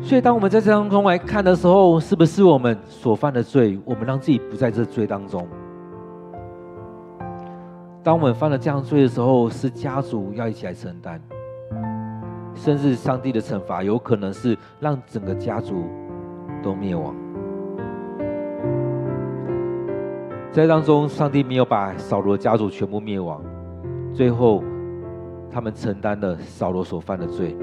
[0.00, 5.46] 所以，当我们在这当中来看的时候，是不是我们所犯的罪，我们让自己不在这罪当中？
[8.04, 11.20] 当我们犯了这样罪的时候，是家族要一起来承担，
[12.54, 15.84] 甚至上帝的惩罚有可能是让整个家族
[16.62, 17.12] 都灭亡。
[20.56, 23.44] 在当中，上帝没有把扫罗家族全部灭亡，
[24.14, 24.64] 最后
[25.50, 27.54] 他们承担了扫罗所犯的罪。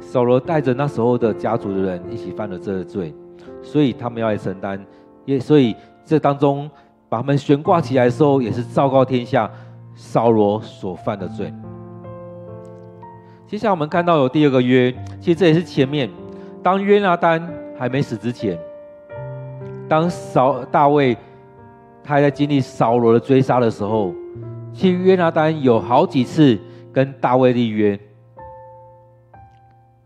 [0.00, 3.14] 扫罗带着那时候的家族的人一起犯了这个罪，
[3.62, 4.84] 所以他们要来承担。
[5.24, 6.68] 也所以这当中
[7.08, 9.48] 把他们悬挂起来的时候，也是昭告天下
[9.94, 11.54] 扫罗所犯的罪。
[13.46, 16.10] 接下来我们看到有第二个约，其实这也是前面
[16.64, 18.58] 当约拿单还没死之前，
[19.88, 21.16] 当扫大卫
[22.02, 24.12] 他还在经历扫罗的追杀的时候，
[24.72, 26.58] 其实约拿单有好几次
[26.92, 27.98] 跟大卫立约。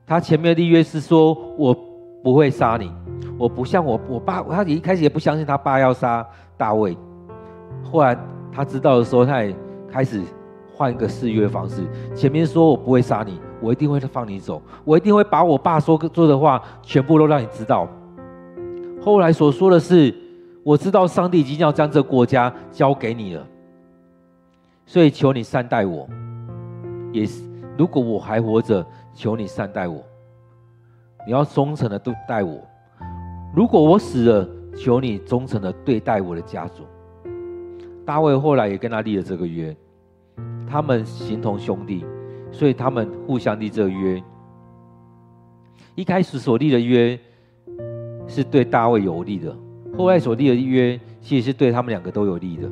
[0.07, 1.77] 他前面的立约是说：“我
[2.23, 2.91] 不会杀你，
[3.37, 6.97] 我不像我我爸，他一开始也不相信他爸要杀大卫。
[7.83, 8.17] 后来
[8.51, 9.55] 他知道的时候，他也
[9.91, 10.23] 开始
[10.75, 11.83] 换一个誓约方式。
[12.15, 17.89] 前面说我不会杀你，我一定会放你走，我一定会把我爸说做的话全部都让你知道。
[19.09, 20.15] 后来所说的是，
[20.63, 23.47] 我知道上帝已经要将这国家交给你了，
[24.85, 26.07] 所以求你善待我。
[27.11, 27.43] 也是，
[27.79, 28.85] 如果我还活着。”
[29.19, 30.01] 求你善待我，
[31.27, 32.61] 你要忠诚的对待我。
[33.53, 36.85] 如果我死了，求你忠诚的对待我的家族。
[38.07, 39.77] 大卫后来也跟他立了这个约，
[40.71, 42.05] 他们形同兄弟，
[42.53, 44.23] 所以他们互相立这个约。
[45.97, 47.19] 一开始所立的约
[48.29, 49.53] 是对大卫有利的，
[49.97, 52.71] 后来所立的约其实是对他们两个都有利的，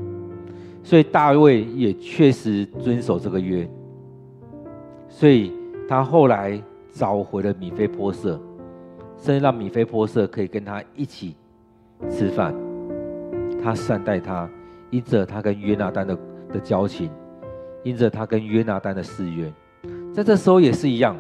[0.85, 3.69] 所以大卫也确实遵守这个约，
[5.09, 5.53] 所以。
[5.89, 8.41] 他后来找回了米非波设，
[9.17, 11.37] 甚至让米非波设可以跟他一起
[12.11, 12.53] 吃饭。
[13.63, 14.51] 他善待他，
[14.91, 16.19] 因着他跟约拿单的
[16.53, 17.09] 的交情，
[17.85, 19.53] 因着他跟约拿单的誓约，
[20.13, 21.17] 在这时候也是一样。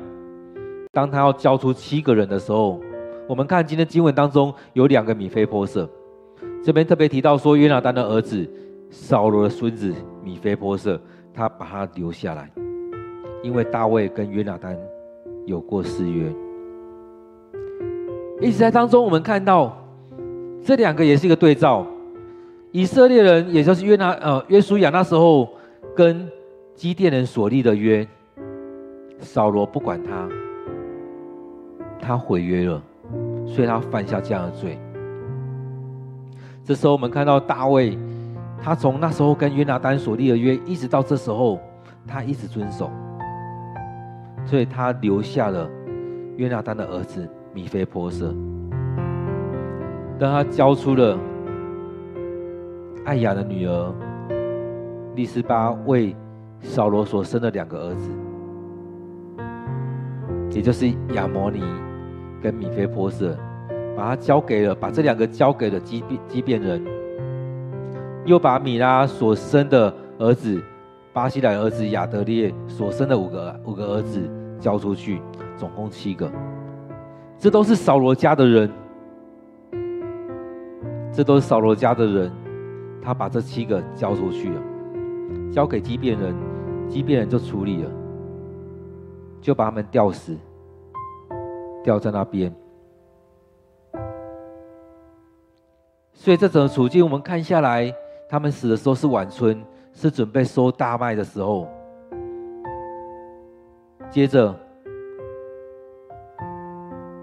[0.90, 2.80] 当他要交出七个人的时候，
[3.28, 5.88] 我们看今天经文当中有两个米非波色，
[6.62, 8.48] 这边特别提到说约拿单的儿子
[8.88, 11.00] 扫罗的孙子米非波色，
[11.34, 12.48] 他把他留下来，
[13.42, 14.78] 因为大卫跟约拿单
[15.44, 16.32] 有过誓约。
[18.40, 19.76] 一直在当中，我们看到
[20.62, 21.84] 这两个也是一个对照，
[22.70, 25.48] 以色列人也就是约拿呃约书亚那时候
[25.96, 26.30] 跟
[26.74, 28.06] 基甸人所立的约，
[29.18, 30.28] 扫罗不管他，
[31.98, 32.80] 他毁约了，
[33.46, 34.78] 所以他犯下这样的罪。
[36.64, 37.96] 这时候我们看到大卫，
[38.60, 41.58] 他从那时候跟约拿单所立的约，一直到这时候，
[42.06, 42.90] 他一直遵守，
[44.44, 45.70] 所以他留下了
[46.36, 47.28] 约拿单的儿子。
[47.54, 48.34] 米非波设，
[50.18, 51.18] 当他交出了
[53.06, 53.94] 爱雅的女儿
[55.14, 56.14] 利斯巴为
[56.60, 58.10] 扫罗所生的两个儿子，
[60.50, 61.62] 也就是亚摩尼
[62.42, 63.36] 跟米非波设，
[63.96, 66.84] 把他交给了，把这两个交给了基遍基遍人，
[68.24, 70.62] 又把米拉所生的儿子
[71.12, 74.20] 巴西莱儿子亚得列所生的五个五个儿子
[74.60, 75.20] 交出去，
[75.56, 76.30] 总共七个。
[77.38, 78.70] 这都是扫罗家的人，
[81.12, 82.32] 这都是扫罗家的人，
[83.02, 84.62] 他把这七个交出去了，
[85.50, 86.34] 交给基变人，
[86.88, 87.90] 基变人就处理了，
[89.40, 90.34] 就把他们吊死，
[91.86, 92.52] 掉在那边。
[96.12, 97.94] 所以这整个处境，我们看下来，
[98.28, 101.68] 他们死的时候是晚春，是准备收大麦的时候，
[104.10, 104.54] 接着。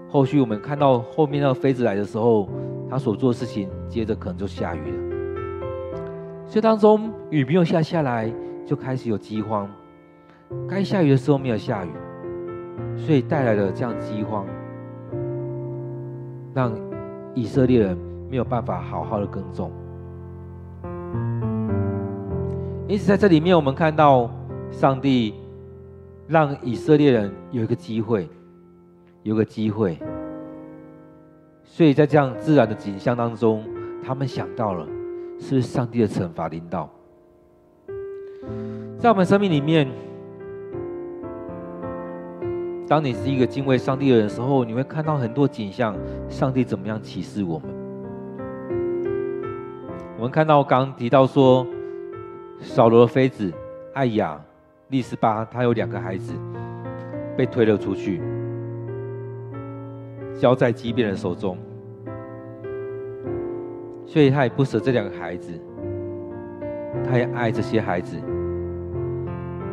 [0.08, 2.48] 后续我们看到后面那个妃子来的时候，
[2.88, 4.96] 他所做的事情，接着可能就下雨了。
[6.46, 8.32] 所以当中雨没有下下来，
[8.64, 9.68] 就开始有饥荒。
[10.68, 11.90] 该下雨的时候没有下雨，
[12.96, 14.46] 所以带来了这样饥荒，
[16.54, 16.72] 让
[17.34, 17.96] 以色列人
[18.30, 19.70] 没有办法好好的耕种。
[22.86, 24.30] 因此在这里面，我们看到
[24.70, 25.34] 上帝
[26.26, 28.28] 让以色列人有一个机会。
[29.22, 29.98] 有个机会，
[31.62, 33.64] 所以在这样自然的景象当中，
[34.04, 34.86] 他们想到了，
[35.40, 36.90] 是不是上帝的惩罚领导？
[38.98, 39.88] 在我们生命里面，
[42.86, 45.96] 当你是一个敬畏上帝的人的时候，你会看到很多景象，
[46.28, 47.68] 上帝怎么样启示我们？
[50.16, 51.66] 我们看到刚刚提到说，
[52.60, 53.52] 扫罗的妃子
[53.94, 54.40] 艾雅
[54.88, 56.34] 利斯巴，她有两个孩子
[57.36, 58.20] 被推了出去。
[60.38, 61.56] 交在基遍人手中，
[64.04, 65.52] 所以他也不舍这两个孩子，
[67.08, 68.16] 他也爱这些孩子，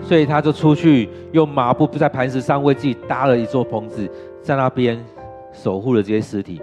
[0.01, 4.09] 所以他就出去用麻布在磐石上为自己搭了一座棚子，
[4.41, 5.01] 在那边
[5.53, 6.61] 守护了这些尸体。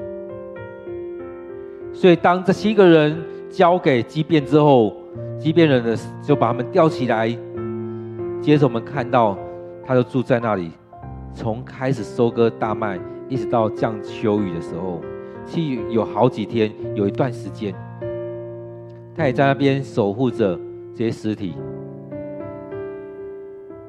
[1.93, 3.17] 所以当这七个人
[3.49, 4.95] 交给基遍之后，
[5.39, 7.29] 基遍人的就把他们吊起来，
[8.41, 9.39] 接着我们看到
[9.87, 10.71] 他就住在那里，
[11.33, 12.99] 从开始收割大麦。
[13.31, 15.03] 一直到降秋雨的时候，
[15.45, 17.75] 其实有好几天，有一段时间，
[19.15, 20.59] 他也在那边守护着
[20.95, 21.55] 这些尸体，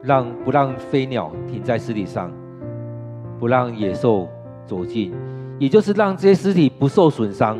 [0.02, 2.32] 让不让飞鸟停在尸体上，
[3.39, 4.28] 不让野兽
[4.66, 5.14] 走近，
[5.60, 7.58] 也就是让这些尸体不受损伤。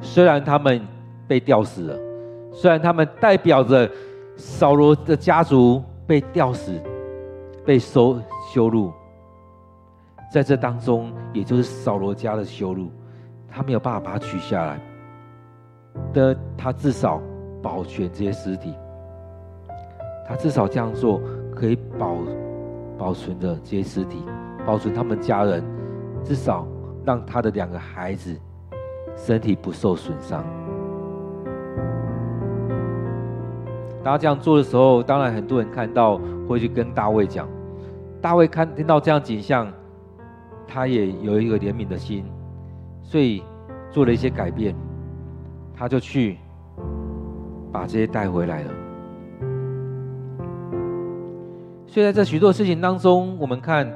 [0.00, 0.80] 虽然他们
[1.26, 1.98] 被吊死了，
[2.52, 3.90] 虽然他们代表着
[4.36, 6.80] 扫罗的家族被吊死、
[7.66, 8.20] 被收
[8.52, 8.92] 羞辱。
[10.30, 12.90] 在这当中，也就是扫罗家的羞辱，
[13.50, 14.80] 他没有办法把它取下来
[16.12, 17.20] 的，他至少
[17.62, 18.74] 保全这些尸体，
[20.28, 21.22] 他至少这样做
[21.56, 22.18] 可以保
[22.98, 24.22] 保存着这些尸体，
[24.66, 25.64] 保存他们家人，
[26.22, 26.66] 至少
[27.04, 28.38] 让他的两个孩子
[29.16, 30.44] 身体不受损伤。
[34.04, 37.48] 当他这样做的时候，当然很多人看到会去跟大卫讲，
[38.20, 39.66] 大卫看听到这样景象。
[40.70, 42.26] 他也有一个怜悯的心，
[43.02, 43.42] 所以
[43.90, 44.76] 做了一些改变，
[45.74, 46.36] 他就去
[47.72, 48.70] 把这些带回来了。
[51.98, 53.92] 所以在这许多事情当中，我们看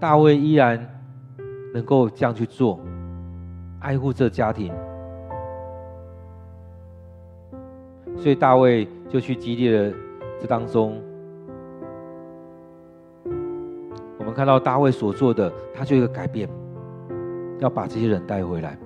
[0.00, 0.80] 大卫依然
[1.74, 2.80] 能够这样去做，
[3.80, 4.72] 爱护这家庭，
[8.16, 9.92] 所以大卫就去激励了
[10.40, 10.98] 这当中。
[14.18, 16.48] 我们看到大卫所做的，他就一个改变，
[17.58, 18.78] 要把这些人带回来，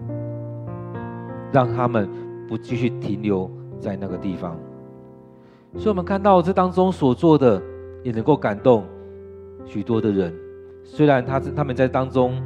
[1.53, 2.11] 让他们
[2.49, 4.59] 不继续停留在那个地方。
[5.77, 7.63] 所以，我们看到这当中所做的，
[8.03, 8.85] 也能够感动
[9.65, 10.35] 许多的人，
[10.83, 12.41] 虽然他他们在当中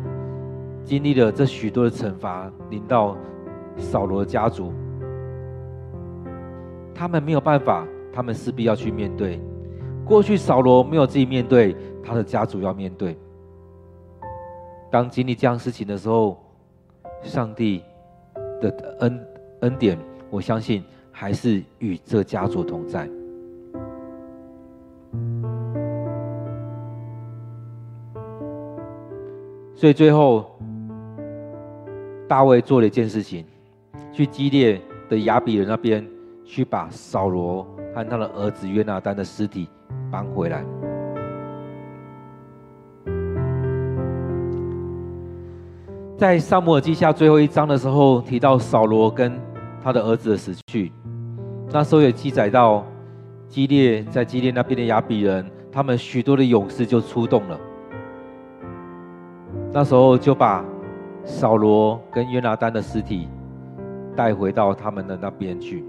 [0.85, 3.17] 经历了这许多的惩罚，临到
[3.77, 4.73] 扫罗的家族，
[6.95, 9.41] 他们没有办法，他们势必要去面对。
[10.05, 13.17] 过去扫罗没有自己面对，他的家族要面对。
[14.91, 16.39] 当经历这样事情的时候，
[17.23, 17.83] 上帝
[18.61, 19.27] 的恩
[19.61, 19.99] 恩典，
[20.31, 23.09] 我相信还是与这家族同在。
[29.77, 30.59] 所以最后，
[32.27, 33.45] 大卫做了一件事情，
[34.11, 36.03] 去基列的亚比人那边
[36.47, 37.63] 去把扫罗
[37.95, 39.69] 和他的儿子约拿单的尸体
[40.11, 40.65] 搬回来。
[46.17, 49.39] 在撒母耳记下最后一章的时候，提到扫罗跟
[49.85, 50.91] 他的儿子的死去，
[51.71, 52.83] 那时候也记载到
[53.47, 57.61] 基列在基列那边的亚比人，他们许多的勇士就出动了。
[59.73, 60.65] 那时候就把
[61.25, 63.29] 扫罗跟约拿单的尸体
[64.15, 65.85] 带回到他们的那边去。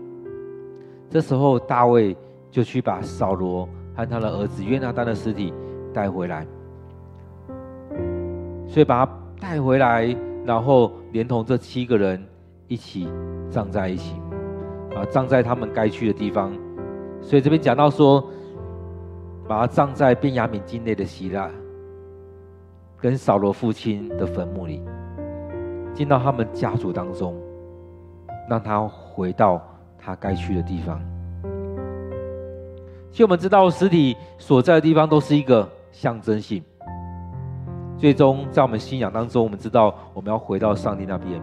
[1.09, 2.15] 这时候大卫
[2.51, 5.53] 就去把扫罗和他的儿子约拿单的尸体
[5.93, 6.45] 带回来，
[8.67, 10.13] 所以把他带回来，
[10.45, 12.21] 然后连同这七个人
[12.67, 13.07] 一起
[13.49, 14.15] 葬在一起，
[14.95, 16.51] 啊，葬在他们该去的地方。
[17.21, 18.23] 所以这边讲到说，
[19.47, 21.49] 把他葬在便雅悯境内的希拉。
[22.99, 24.81] 跟扫罗父亲的坟墓里，
[25.93, 27.35] 进到他们家族当中，
[28.49, 29.61] 让他回到
[29.97, 30.99] 他该去的地方。
[33.11, 36.63] 其实我们知道，尸体所在的地方都是一个象征性。
[37.97, 41.41] 最终，在我们信仰当中，我们知道我们要回到上帝那边。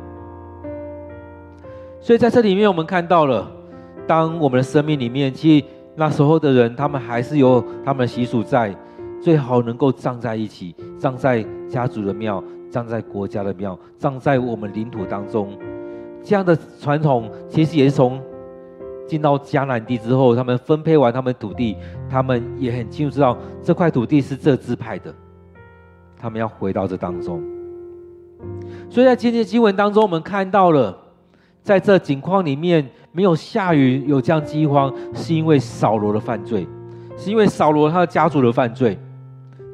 [2.01, 3.51] 所以在这里面，我们看到了，
[4.07, 8.75] 当我们的生命里面，其实那时候的人，他们还是有他们的习俗在。
[9.25, 15.57] 最好能够葬在一起，葬在家族的庙，葬在国家的庙，葬在我们领土当中。
[16.23, 18.21] 这样的传统其实也是从
[19.09, 21.75] 进到迦南地之后，他们分配完他们土地，
[22.07, 25.11] 他们也很清楚知道这块土地是这支派的，
[26.19, 27.43] 他们要回到这当中。
[28.91, 30.95] 所以在今天的经文当中，我们看到了，
[31.63, 36.69] 在这景况里面没有下雨，有这样饥荒，是因为扫罗的犯罪，
[37.17, 38.99] 是因为扫罗他的家族的犯罪。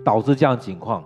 [0.05, 1.05] 导致这样情况，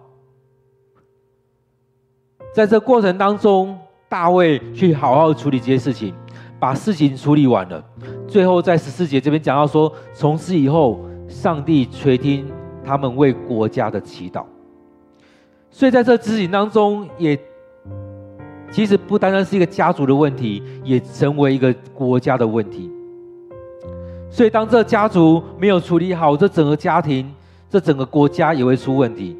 [2.54, 3.76] 在这过程当中，
[4.08, 6.14] 大卫去好好处理这些事情，
[6.60, 7.84] 把事情处理完了。
[8.28, 12.46] 最后在十四节这边讲到说，从此以后，上帝垂听
[12.84, 14.44] 他们为国家的祈祷。
[15.70, 17.36] 所以在这事情当中，也
[18.70, 22.88] 其实不单单是一个家族的问题，也成为一个国家的问题。
[24.30, 27.28] 所以当这家族没有处理好，这整个家庭。
[27.74, 29.36] 这整个国家也会出问题。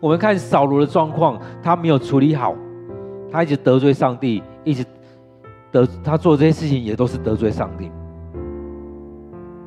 [0.00, 2.52] 我们看扫罗的状况，他没有处理好，
[3.30, 4.84] 他一直得罪上帝，一直
[5.70, 7.92] 得他做这些事情也都是得罪上帝。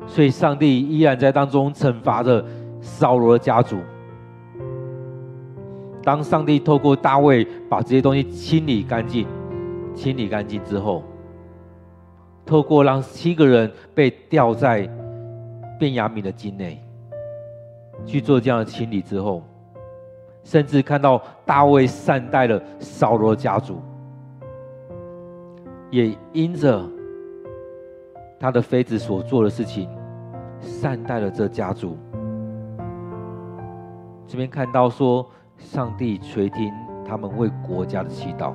[0.06, 2.44] 所以上帝依然在当中惩罚着
[2.82, 3.78] 扫罗的家族。
[6.02, 9.26] 当上帝透过大卫把这些东西清理干净、
[9.94, 11.02] 清理干净之后，
[12.44, 14.86] 透过让七个人被吊在
[15.78, 16.78] 便雅悯的境内。
[18.04, 19.42] 去做这样的清理之后，
[20.42, 23.80] 甚至看到大卫善待了扫罗家族，
[25.90, 26.84] 也因着
[28.40, 29.88] 他的妃子所做的事情，
[30.60, 31.96] 善待了这家族。
[34.26, 35.28] 这边看到说，
[35.58, 36.72] 上帝垂听
[37.04, 38.52] 他们为国家的祈祷，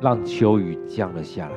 [0.00, 1.56] 让秋雨降了下来，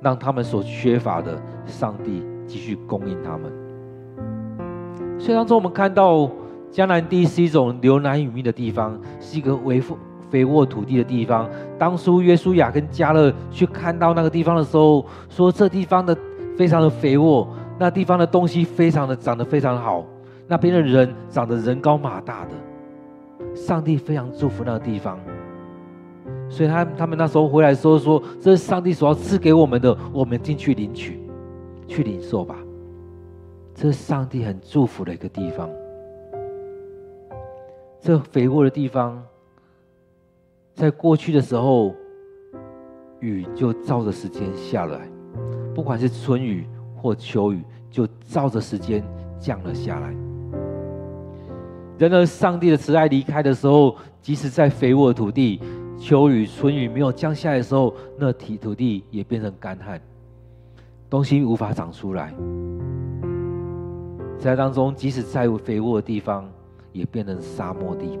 [0.00, 3.67] 让他们所缺乏的，上帝继续供应他们。
[5.18, 6.30] 所以当中，我们看到
[6.72, 9.82] 迦南地是一种流奶与蜜的地方，是一个肥
[10.30, 11.48] 肥沃土地的地方。
[11.78, 16.16] 当初约书亚跟迦勒去看到那个地方的时候，说这地方的
[16.56, 17.48] 非常的肥沃，
[17.78, 20.04] 那地方的东西非常的长得非常好，
[20.46, 25.18] 那边的人长得人高马大的，上帝非常祝福那个地方。
[26.50, 31.18] 所以他他们那时候回来说说，这是上帝所要赐给我们的，我们进去领取，
[31.86, 32.54] 去领受吧。
[33.80, 35.70] 这是上帝很祝福的一个地方。
[38.00, 39.24] 这肥沃的地方，
[40.74, 41.94] 在过去的时候，
[43.20, 45.08] 雨就照着时间下来，
[45.76, 46.66] 不管是春雨
[46.96, 49.00] 或秋雨，就照着时间
[49.38, 50.12] 降了下来。
[51.98, 55.60] 然而，上帝的慈爱离开的时候，即使在肥沃的土地，
[56.00, 60.00] 秋雨、春雨没有降下来的时候，那体土地也变成干旱，
[61.08, 62.34] 东西无法长出来。
[64.38, 66.48] 在当中，即使在肥沃的地方，
[66.92, 68.18] 也变成沙漠地。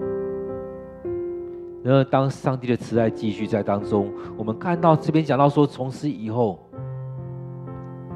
[1.84, 6.58] 然而，当上帝的慈爱继续在当中，我们看到这边讲到说，从此以后，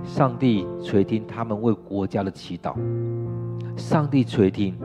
[0.05, 2.75] 上帝垂听他们为国家的祈祷。
[3.77, 4.77] 上帝垂听，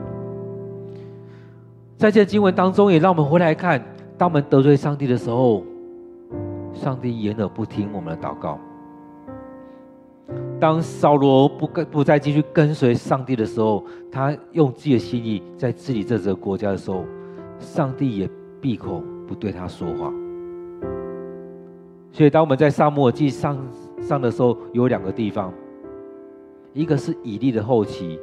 [1.97, 3.84] 在这经文当中，也让我们回来看，
[4.15, 5.63] 当我们得罪上帝的时候，
[6.72, 8.59] 上帝掩耳不听我们的祷告。
[10.59, 17.05] 当扫罗不跟不再继续跟随上帝的时候，他用自己的心意在治理这个国家的时候，
[17.59, 18.27] 上帝也
[18.59, 20.11] 闭口不对他说话。
[22.11, 23.55] 所以，当我们在撒母耳记上
[24.01, 25.53] 上的时候，有两个地方，
[26.73, 28.19] 一个是以利的后期，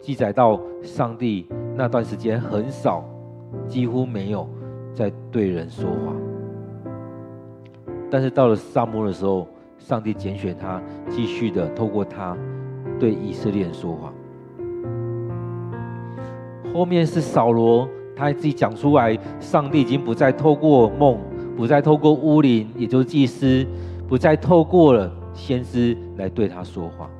[0.00, 1.46] 记载到上帝
[1.76, 3.04] 那段时间很少，
[3.68, 4.48] 几乎没有
[4.94, 6.14] 在对人说话，
[8.10, 9.46] 但是到了撒母耳的时候。
[9.80, 12.36] 上帝拣选他，继续的透过他
[13.00, 14.12] 对以色列人说话。
[16.72, 21.18] 后面是扫罗，他自己讲出来，上帝已经不再透过梦，
[21.56, 23.66] 不再透过乌灵，也就是祭司，
[24.06, 27.10] 不再透过了先知来对他说话。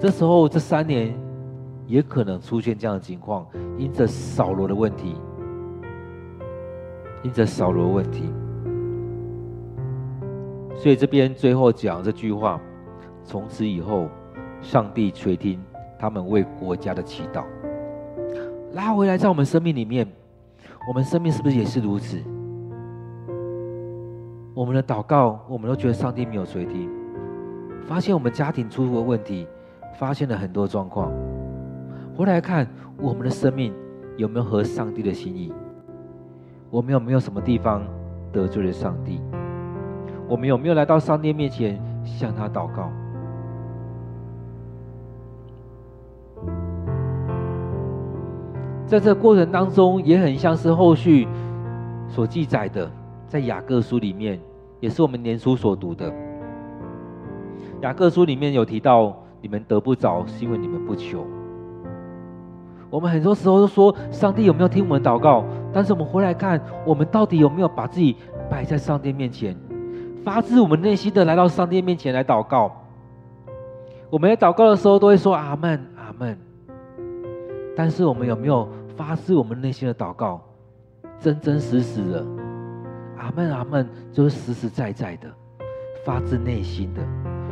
[0.00, 1.12] 这时候这三年
[1.86, 3.44] 也可能出现这样的情况，
[3.76, 5.16] 因着扫罗的问题，
[7.22, 8.32] 因着扫罗的问题。
[10.78, 12.60] 所以这边最后讲这句话，
[13.24, 14.08] 从此以后，
[14.60, 15.60] 上帝垂听
[15.98, 17.42] 他们为国家的祈祷。
[18.74, 20.06] 拉回来，在我们生命里面，
[20.88, 22.22] 我们生命是不是也是如此？
[24.54, 26.88] 我们的祷告，我们都觉得上帝没有垂听，
[27.84, 29.48] 发现我们家庭出了问题，
[29.98, 31.12] 发现了很多状况。
[32.16, 33.74] 回来看我们的生命
[34.16, 35.52] 有没有合上帝的心意？
[36.70, 37.84] 我们有没有什么地方
[38.32, 39.20] 得罪了上帝？
[40.28, 42.90] 我们有没有来到上帝面前向他祷告？
[48.86, 51.26] 在这过程当中，也很像是后续
[52.08, 52.90] 所记载的，
[53.26, 54.40] 在雅各书里面，
[54.80, 56.12] 也是我们年初所读的。
[57.82, 61.26] 雅各书里面有提到，你们得不着，是因为你们不求。
[62.90, 65.44] 我们很多时候都说，上帝有没有听我们祷告？
[65.70, 68.16] 但是我们回来看，我们到底有没有把自己
[68.50, 69.54] 摆在上帝面前？
[70.24, 72.70] 发自我们内心的来到上帝面前来祷告。
[74.10, 76.38] 我们在祷告的时候都会说阿门阿门。
[77.76, 80.40] 但是我们有没有发自我们内心的祷告？
[81.20, 82.24] 真真实实的
[83.16, 85.28] 阿门阿门，就是实实在在的，
[86.04, 87.02] 发自内心的。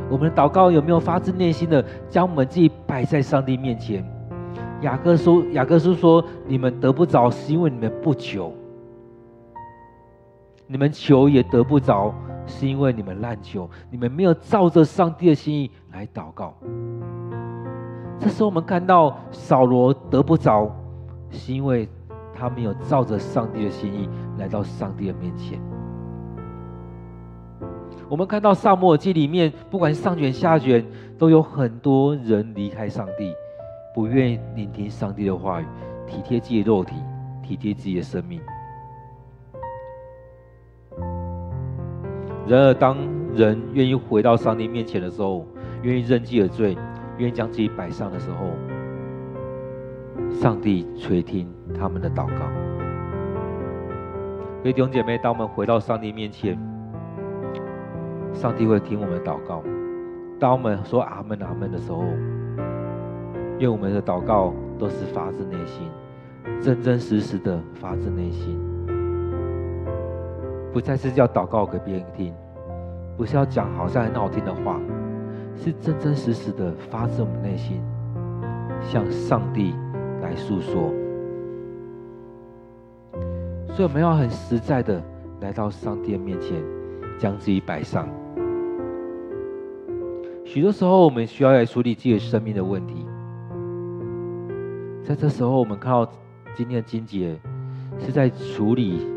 [0.08, 4.04] 我们的祷告有没有发自内心的将我们自己摆在上帝面前？
[4.82, 8.52] 雅各书雅各书说：你们得不着，是因为你们不求；
[10.66, 12.14] 你们求也得不着。
[12.46, 16.54] 是因为你们滥求，你们没有照着上帝的心意来祷告。
[18.18, 20.70] 这时候我们看到扫罗得不着，
[21.30, 21.88] 是因为
[22.32, 25.60] 他没有照着上帝的心意来到上帝的面前。
[28.08, 30.84] 我们看到撒母耳记里面，不管上卷下卷，
[31.18, 33.34] 都有很多人离开上帝，
[33.94, 35.66] 不愿意聆听上帝的话语，
[36.06, 36.94] 体贴自己的肉体，
[37.42, 38.40] 体贴自己的生命。
[42.48, 42.96] 然而，当
[43.34, 45.44] 人愿意回到上帝面前的时候，
[45.82, 46.76] 愿意认自己的罪，
[47.18, 48.52] 愿意将自己摆上的时候，
[50.30, 52.46] 上帝垂听他们的祷告。
[54.62, 56.56] 所以弟兄姐妹，当我们回到上帝面前，
[58.32, 59.62] 上帝会听我们的祷告。
[60.38, 62.04] 当我们说阿门阿门的时候，
[63.58, 65.88] 愿我们的祷告都是发自内心，
[66.60, 68.75] 真真实实的发自内心。
[70.76, 72.34] 不再是要祷告给别人听，
[73.16, 74.78] 不是要讲好像很好听的话，
[75.56, 77.80] 是真真实实的发自我们内心，
[78.82, 79.74] 向上帝
[80.20, 80.92] 来诉说。
[83.68, 85.02] 所以我们要很实在的
[85.40, 86.62] 来到上帝的面前，
[87.18, 88.06] 将自己摆上。
[90.44, 93.06] 许多时候，我们需要来处理自己的生命的问题。
[95.02, 96.06] 在这时候，我们看到
[96.54, 97.34] 今天的金姐
[97.98, 99.15] 是在处理。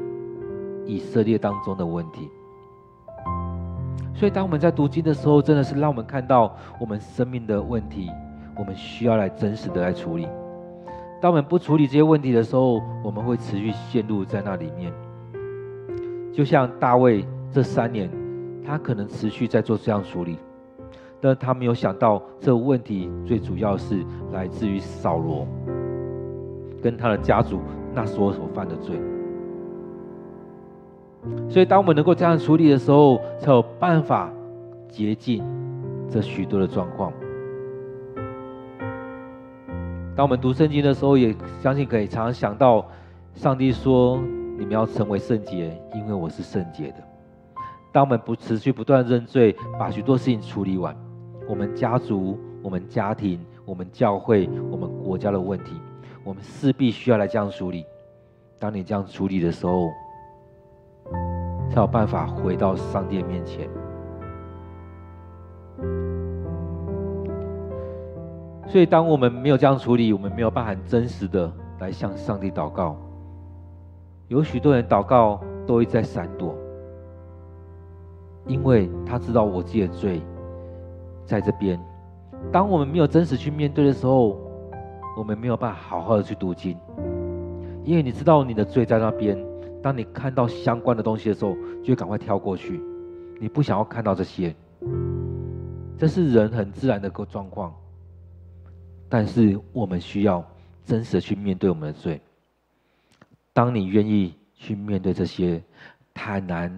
[0.90, 2.28] 以色列当中的问题，
[4.16, 8.10] 所以当我们在读经的时候，真的是让我们看到我们生命的问题，
[8.58, 10.28] 我们需要来真实的来处理。
[11.22, 14.92] 当我们不处理这些问题的时候，我们会持续陷入在那里面。
[16.34, 18.10] 就像大卫这三年，
[18.66, 20.40] 他可能持续在做这样处理，
[21.22, 25.46] 但他没有想到这个问题最主要是来自于扫罗
[26.82, 27.60] 跟他的家族
[27.94, 29.00] 那时候所犯的罪。
[31.50, 34.32] 所以，当我们能够这样处理的时候，才有办法
[34.88, 35.44] 洁净
[36.10, 37.12] 这许多的状况。
[40.16, 42.86] 当我们读圣经的时候，也相信可以常常想到，
[43.34, 44.20] 上帝说
[44.60, 46.98] ：“你们要成为圣洁，因为我是圣洁的。”
[47.92, 50.96] 当我们不持续不断认罪，把许多事情处理完，
[51.48, 55.72] 我们家族、我们家庭、我们教会、我们国家的问题，
[56.24, 57.86] 我们势必需要来这样处理。
[58.60, 59.90] 当你这样处理的时候，
[61.70, 63.70] 才有办法回到上帝面前。
[68.68, 72.96] 所以，当我们没有这样处理，我们没有办法真实的来向上帝祷告。
[74.28, 76.56] 有许多人祷告都会在闪躲，
[78.46, 80.22] 因为他知道我自己的罪
[81.26, 81.80] 在这边。
[82.52, 84.38] 当我们没有真实去面对的时候，
[85.18, 86.78] 我们没有办法好好的去读经，
[87.84, 89.49] 因为你知道你的罪在那边。
[89.82, 92.82] 当你看到相关的东西的时候，就会赶快跳过去，
[93.40, 94.56] 你不想要看到这些。
[95.98, 97.74] 这是人很自然的个状况。
[99.08, 100.46] 但是我们需要
[100.86, 102.22] 真实的去面对我们的罪。
[103.54, 105.62] 当你愿意去面对这些，
[106.14, 106.70] 坦然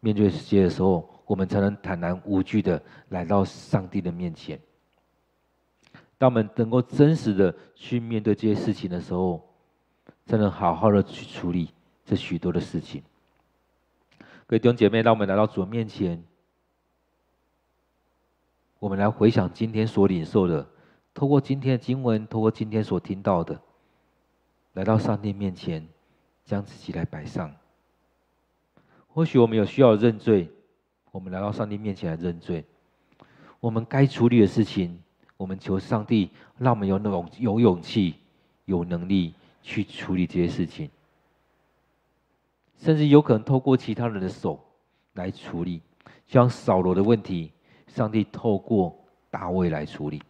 [0.00, 4.58] 面对这些的时候，我们才能坦然无惧的来到上帝的面前。
[6.16, 9.42] 当我们能够真实的去面对这些事情的时候，
[10.26, 11.70] 才能好好的去处理
[12.04, 13.02] 这许多的事情。
[14.46, 16.22] 各位弟兄姐妹，让我们来到主的面前，
[18.78, 20.68] 我们来回想今天所领受的。
[21.14, 23.60] 透过今天的经文，透过今天所听到的，
[24.72, 25.86] 来到上帝面前，
[26.44, 27.54] 将自己来摆上。
[29.06, 30.50] 或许我们有需要认罪，
[31.12, 32.64] 我们来到上帝面前来认罪。
[33.60, 35.00] 我们该处理的事情，
[35.36, 38.16] 我们求上帝让我们有那种有勇气、
[38.64, 39.32] 有能力
[39.62, 40.90] 去处理这些事情。
[42.76, 44.62] 甚至有可能透过其他人的手
[45.14, 45.80] 来处理，
[46.26, 47.52] 像扫罗的问题，
[47.86, 48.94] 上帝透过
[49.30, 50.22] 大卫来处理。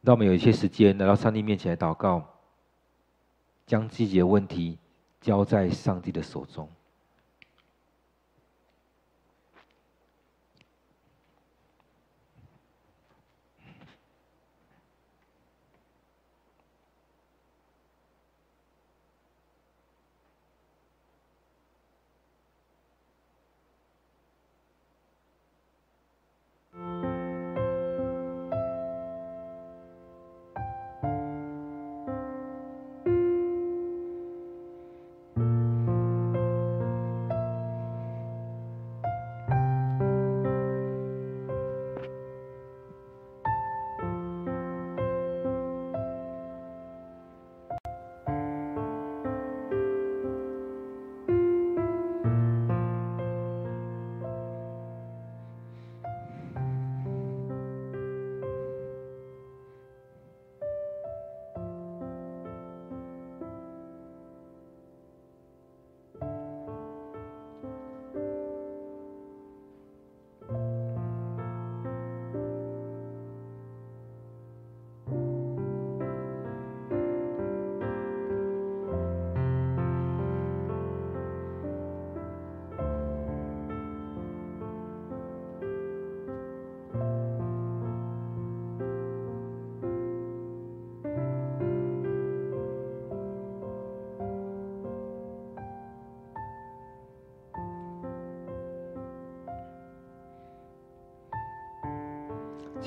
[0.00, 2.24] 让我们有一些时间来到上帝面前来祷告，
[3.66, 4.78] 将自己的问题
[5.20, 6.68] 交在上帝的手中。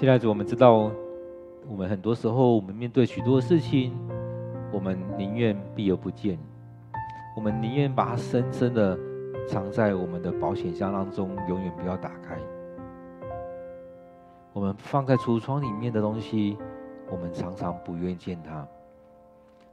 [0.01, 0.91] 现在，我们知道，
[1.69, 3.95] 我们很多时候，我们面对许多事情，
[4.71, 6.39] 我们宁愿避而不见，
[7.37, 8.97] 我们宁愿把它深深的
[9.47, 12.35] 藏在我们的保险箱当中，永远不要打开。
[14.53, 16.57] 我们放在橱窗里面的东西，
[17.11, 18.67] 我们常常不愿意见它。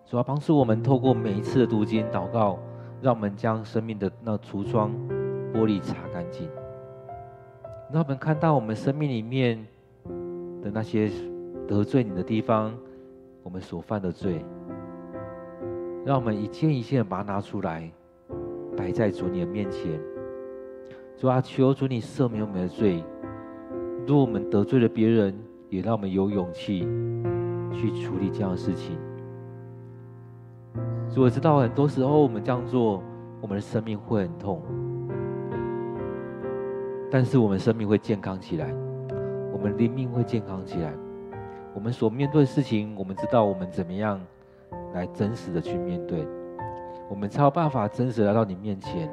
[0.05, 2.59] 主要帮助我们透过每一次的读经祷告，
[3.01, 4.91] 让我们将生命的那橱窗
[5.55, 6.47] 玻璃擦干净，
[7.91, 9.67] 让我们看到我们生命里面。
[10.63, 11.11] 的那些
[11.67, 12.75] 得罪你的地方，
[13.43, 14.45] 我们所犯的罪，
[16.05, 17.91] 让我们一件一件把它拿出来，
[18.77, 20.01] 摆在主你的面前。
[21.17, 23.03] 主啊，求主你赦免我们的罪。
[24.07, 25.35] 如果我们得罪了别人，
[25.69, 26.81] 也让我们有勇气
[27.73, 28.97] 去处理这样的事情。
[31.11, 33.03] 主，我知道很多时候我们这样做，
[33.41, 34.63] 我们的生命会很痛，
[37.11, 38.73] 但是我们生命会健康起来。
[39.59, 40.93] 我们灵命会健康起来。
[41.75, 44.21] 我们所面对的事情，我们知道我们怎么样
[44.95, 46.25] 来真实的去面对，
[47.11, 49.11] 我们才有办法真实来到你面前。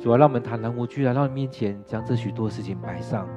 [0.00, 3.28] 主啊，让我们坦然无惧来到你面前，将这许多事情摆上。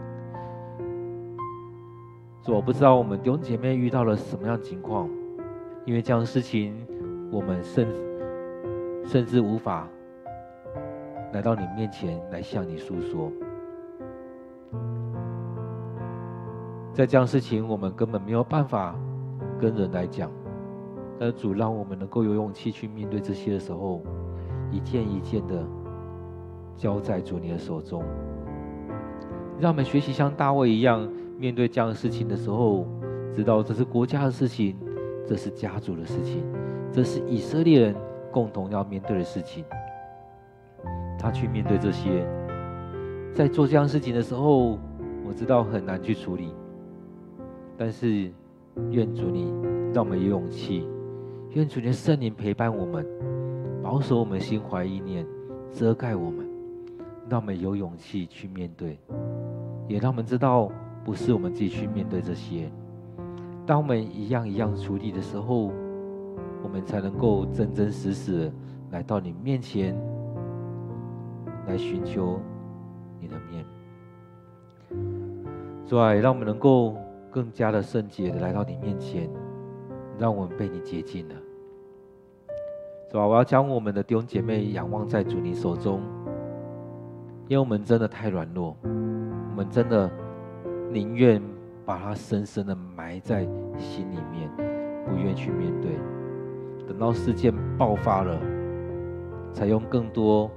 [2.41, 5.09] 主，我不知道我们弟兄姐妹遇到了什么样的情况，
[5.85, 6.75] 因为这样的事情，
[7.29, 7.87] 我们甚
[9.05, 9.87] 甚至无法
[11.33, 13.29] 来到你面前来向你诉说。
[16.93, 18.95] 在这样事情，我们根本没有办法
[19.59, 20.29] 跟人来讲。
[21.19, 24.01] 但是主让我们能够有勇气去面对这些的时候，
[24.71, 25.65] 一件一件的
[26.77, 28.03] 交在主你的手中。
[29.59, 31.05] 让我们学习像大卫一样，
[31.37, 32.85] 面对这样的事情的时候，
[33.33, 34.77] 知道这是国家的事情，
[35.27, 36.43] 这是家族的事情，
[36.91, 37.95] 这是以色列人
[38.31, 39.65] 共同要面对的事情。
[41.19, 42.25] 他去面对这些，
[43.33, 44.79] 在做这样事情的时候，
[45.27, 46.53] 我知道很难去处理。
[47.79, 48.29] 但是，
[48.91, 49.53] 愿主你
[49.93, 50.85] 让我们有勇气，
[51.51, 53.07] 愿主你的圣灵陪伴我们，
[53.81, 55.25] 保守我们心怀意念，
[55.71, 56.45] 遮盖我们，
[57.29, 58.99] 让我们有勇气去面对，
[59.87, 60.69] 也让我们知道
[61.05, 62.69] 不是我们自己去面对这些。
[63.65, 65.71] 当我们一样一样处理的时候，
[66.61, 68.51] 我们才能够真真实实
[68.91, 69.97] 来到你面前，
[71.65, 72.41] 来寻求
[73.21, 73.65] 你的面。
[75.87, 76.93] 主啊，让我们能够。
[77.31, 79.29] 更加的圣洁的来到你面前，
[80.17, 81.35] 让我们被你洁净了，
[83.11, 83.27] 是吧？
[83.27, 86.01] 我要将我们的弟兄姐妹仰望在主你手中，
[87.47, 90.09] 因为我们真的太软弱，我们真的
[90.91, 91.41] 宁愿
[91.85, 93.41] 把它深深的埋在
[93.77, 94.49] 心里面，
[95.05, 95.91] 不愿去面对。
[96.87, 98.39] 等到事件爆发了，
[99.53, 100.49] 才用更多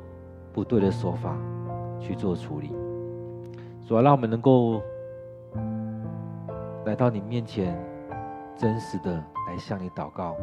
[0.55, 1.37] 不对的手法
[2.01, 2.71] 去做处理，
[3.87, 4.81] 主要让我们能够。
[6.85, 7.79] 来到你面前，
[8.57, 9.13] 真实的
[9.47, 10.37] 来向你祷告，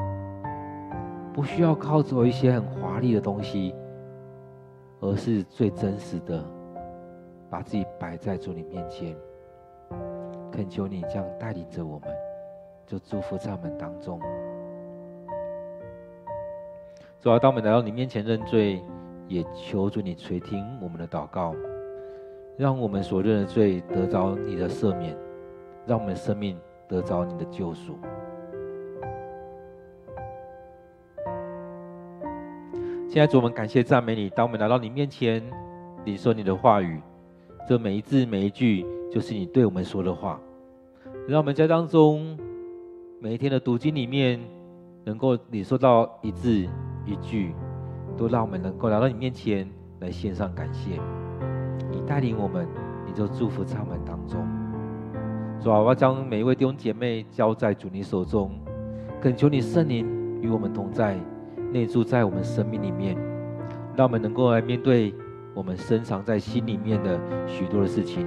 [1.33, 3.75] 不需要靠着一些很华丽的东西，
[5.01, 6.43] 而是最真实的，
[7.49, 9.15] 把自己摆在主你面前，
[10.49, 12.09] 恳求你这样带领着我们，
[12.87, 14.19] 就祝福在我们当中。
[17.19, 18.81] 主啊，当我们来到你面前认罪，
[19.27, 21.53] 也求主你垂听我们的祷告，
[22.55, 25.13] 让我们所认的罪得着你的赦免。
[25.89, 26.55] 让我们的生命
[26.87, 27.97] 得着你的救赎。
[33.07, 34.29] 现在主，我们感谢赞美你。
[34.29, 35.43] 当我们来到你面前，
[36.05, 37.01] 你说你的话语，
[37.67, 40.39] 这每一字每一句就是你对我们说的话。
[41.27, 42.37] 让我们在当中
[43.19, 44.39] 每一天的读经里面，
[45.03, 46.51] 能够领受到一字
[47.03, 47.55] 一句，
[48.15, 49.67] 都让我们能够来到你面前
[50.01, 51.01] 来献上感谢。
[51.89, 52.67] 你带领我们，
[53.07, 54.47] 你就祝福在我们当中。
[55.61, 58.49] 主啊，我将每一位弟兄姐妹交在主你手中，
[59.19, 60.07] 恳求你圣灵
[60.41, 61.19] 与我们同在，
[61.73, 63.17] 内住在我们生命里面，
[63.93, 65.13] 让我们能够来面对
[65.53, 68.25] 我们深藏在心里面的许多的事情，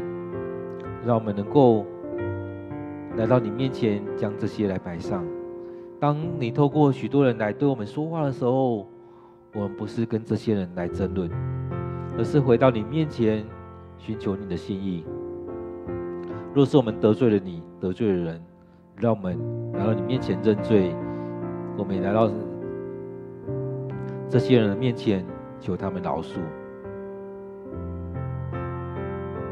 [1.06, 1.86] 让我们能够
[3.16, 5.24] 来到你面前，将这些来摆上。
[5.98, 8.86] 当你透过许多人来对我们说话的时候，
[9.54, 11.30] 我们不是跟这些人来争论，
[12.18, 13.42] 而是回到你面前，
[13.96, 15.02] 寻求你的心意。
[16.54, 18.42] 若是我们得罪了你，得罪了人，
[18.96, 19.38] 让我们
[19.72, 20.94] 来到你面前认罪。
[21.78, 22.30] 我们也来到
[24.28, 25.24] 这些人的面前，
[25.58, 26.40] 求他们饶恕。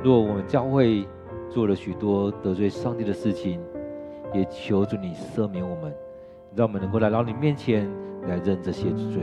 [0.03, 1.09] 若我们教会
[1.49, 3.61] 做了许多得罪上帝的事情，
[4.35, 5.95] 也求主你赦免我们，
[6.55, 7.91] 让我们能够来到你面前
[8.29, 9.23] 来认这些罪。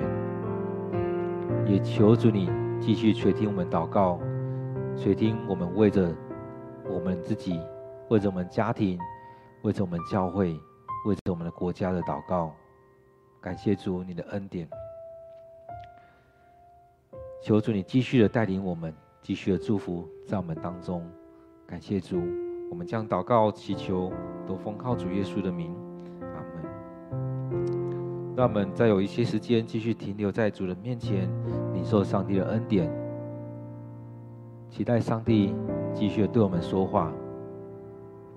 [1.67, 2.49] 也求主你
[2.80, 4.19] 继续垂听我们祷告，
[4.95, 6.11] 垂听我们为着。
[6.89, 7.59] 我们自己
[8.09, 8.99] 为着我们家庭，
[9.63, 10.57] 为着我们教会，
[11.05, 12.53] 为着我们的国家的祷告，
[13.41, 14.67] 感谢主你的恩典，
[17.43, 21.05] 求主你继续的带领我们，继续的祝福在我们当中，
[21.65, 22.21] 感谢主，
[22.69, 24.11] 我们将祷告祈求
[24.45, 25.75] 都奉靠主耶稣的名，
[26.21, 28.35] 阿门。
[28.35, 31.29] 让我们再有一些时间继续停留在主的面前，
[31.73, 32.89] 领受上帝的恩典，
[34.69, 35.53] 期待上帝。
[35.99, 37.11] 继续对我们说话。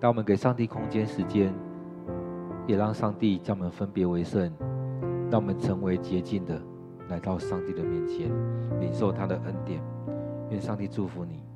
[0.01, 1.53] 当我们给上帝空间、时间，
[2.67, 4.51] 也让上帝将我们分别为圣，
[5.31, 6.59] 让我们成为洁净的，
[7.11, 8.31] 来到上帝的面前，
[8.81, 9.79] 领受他的恩典。
[10.49, 11.50] 愿上帝祝福你。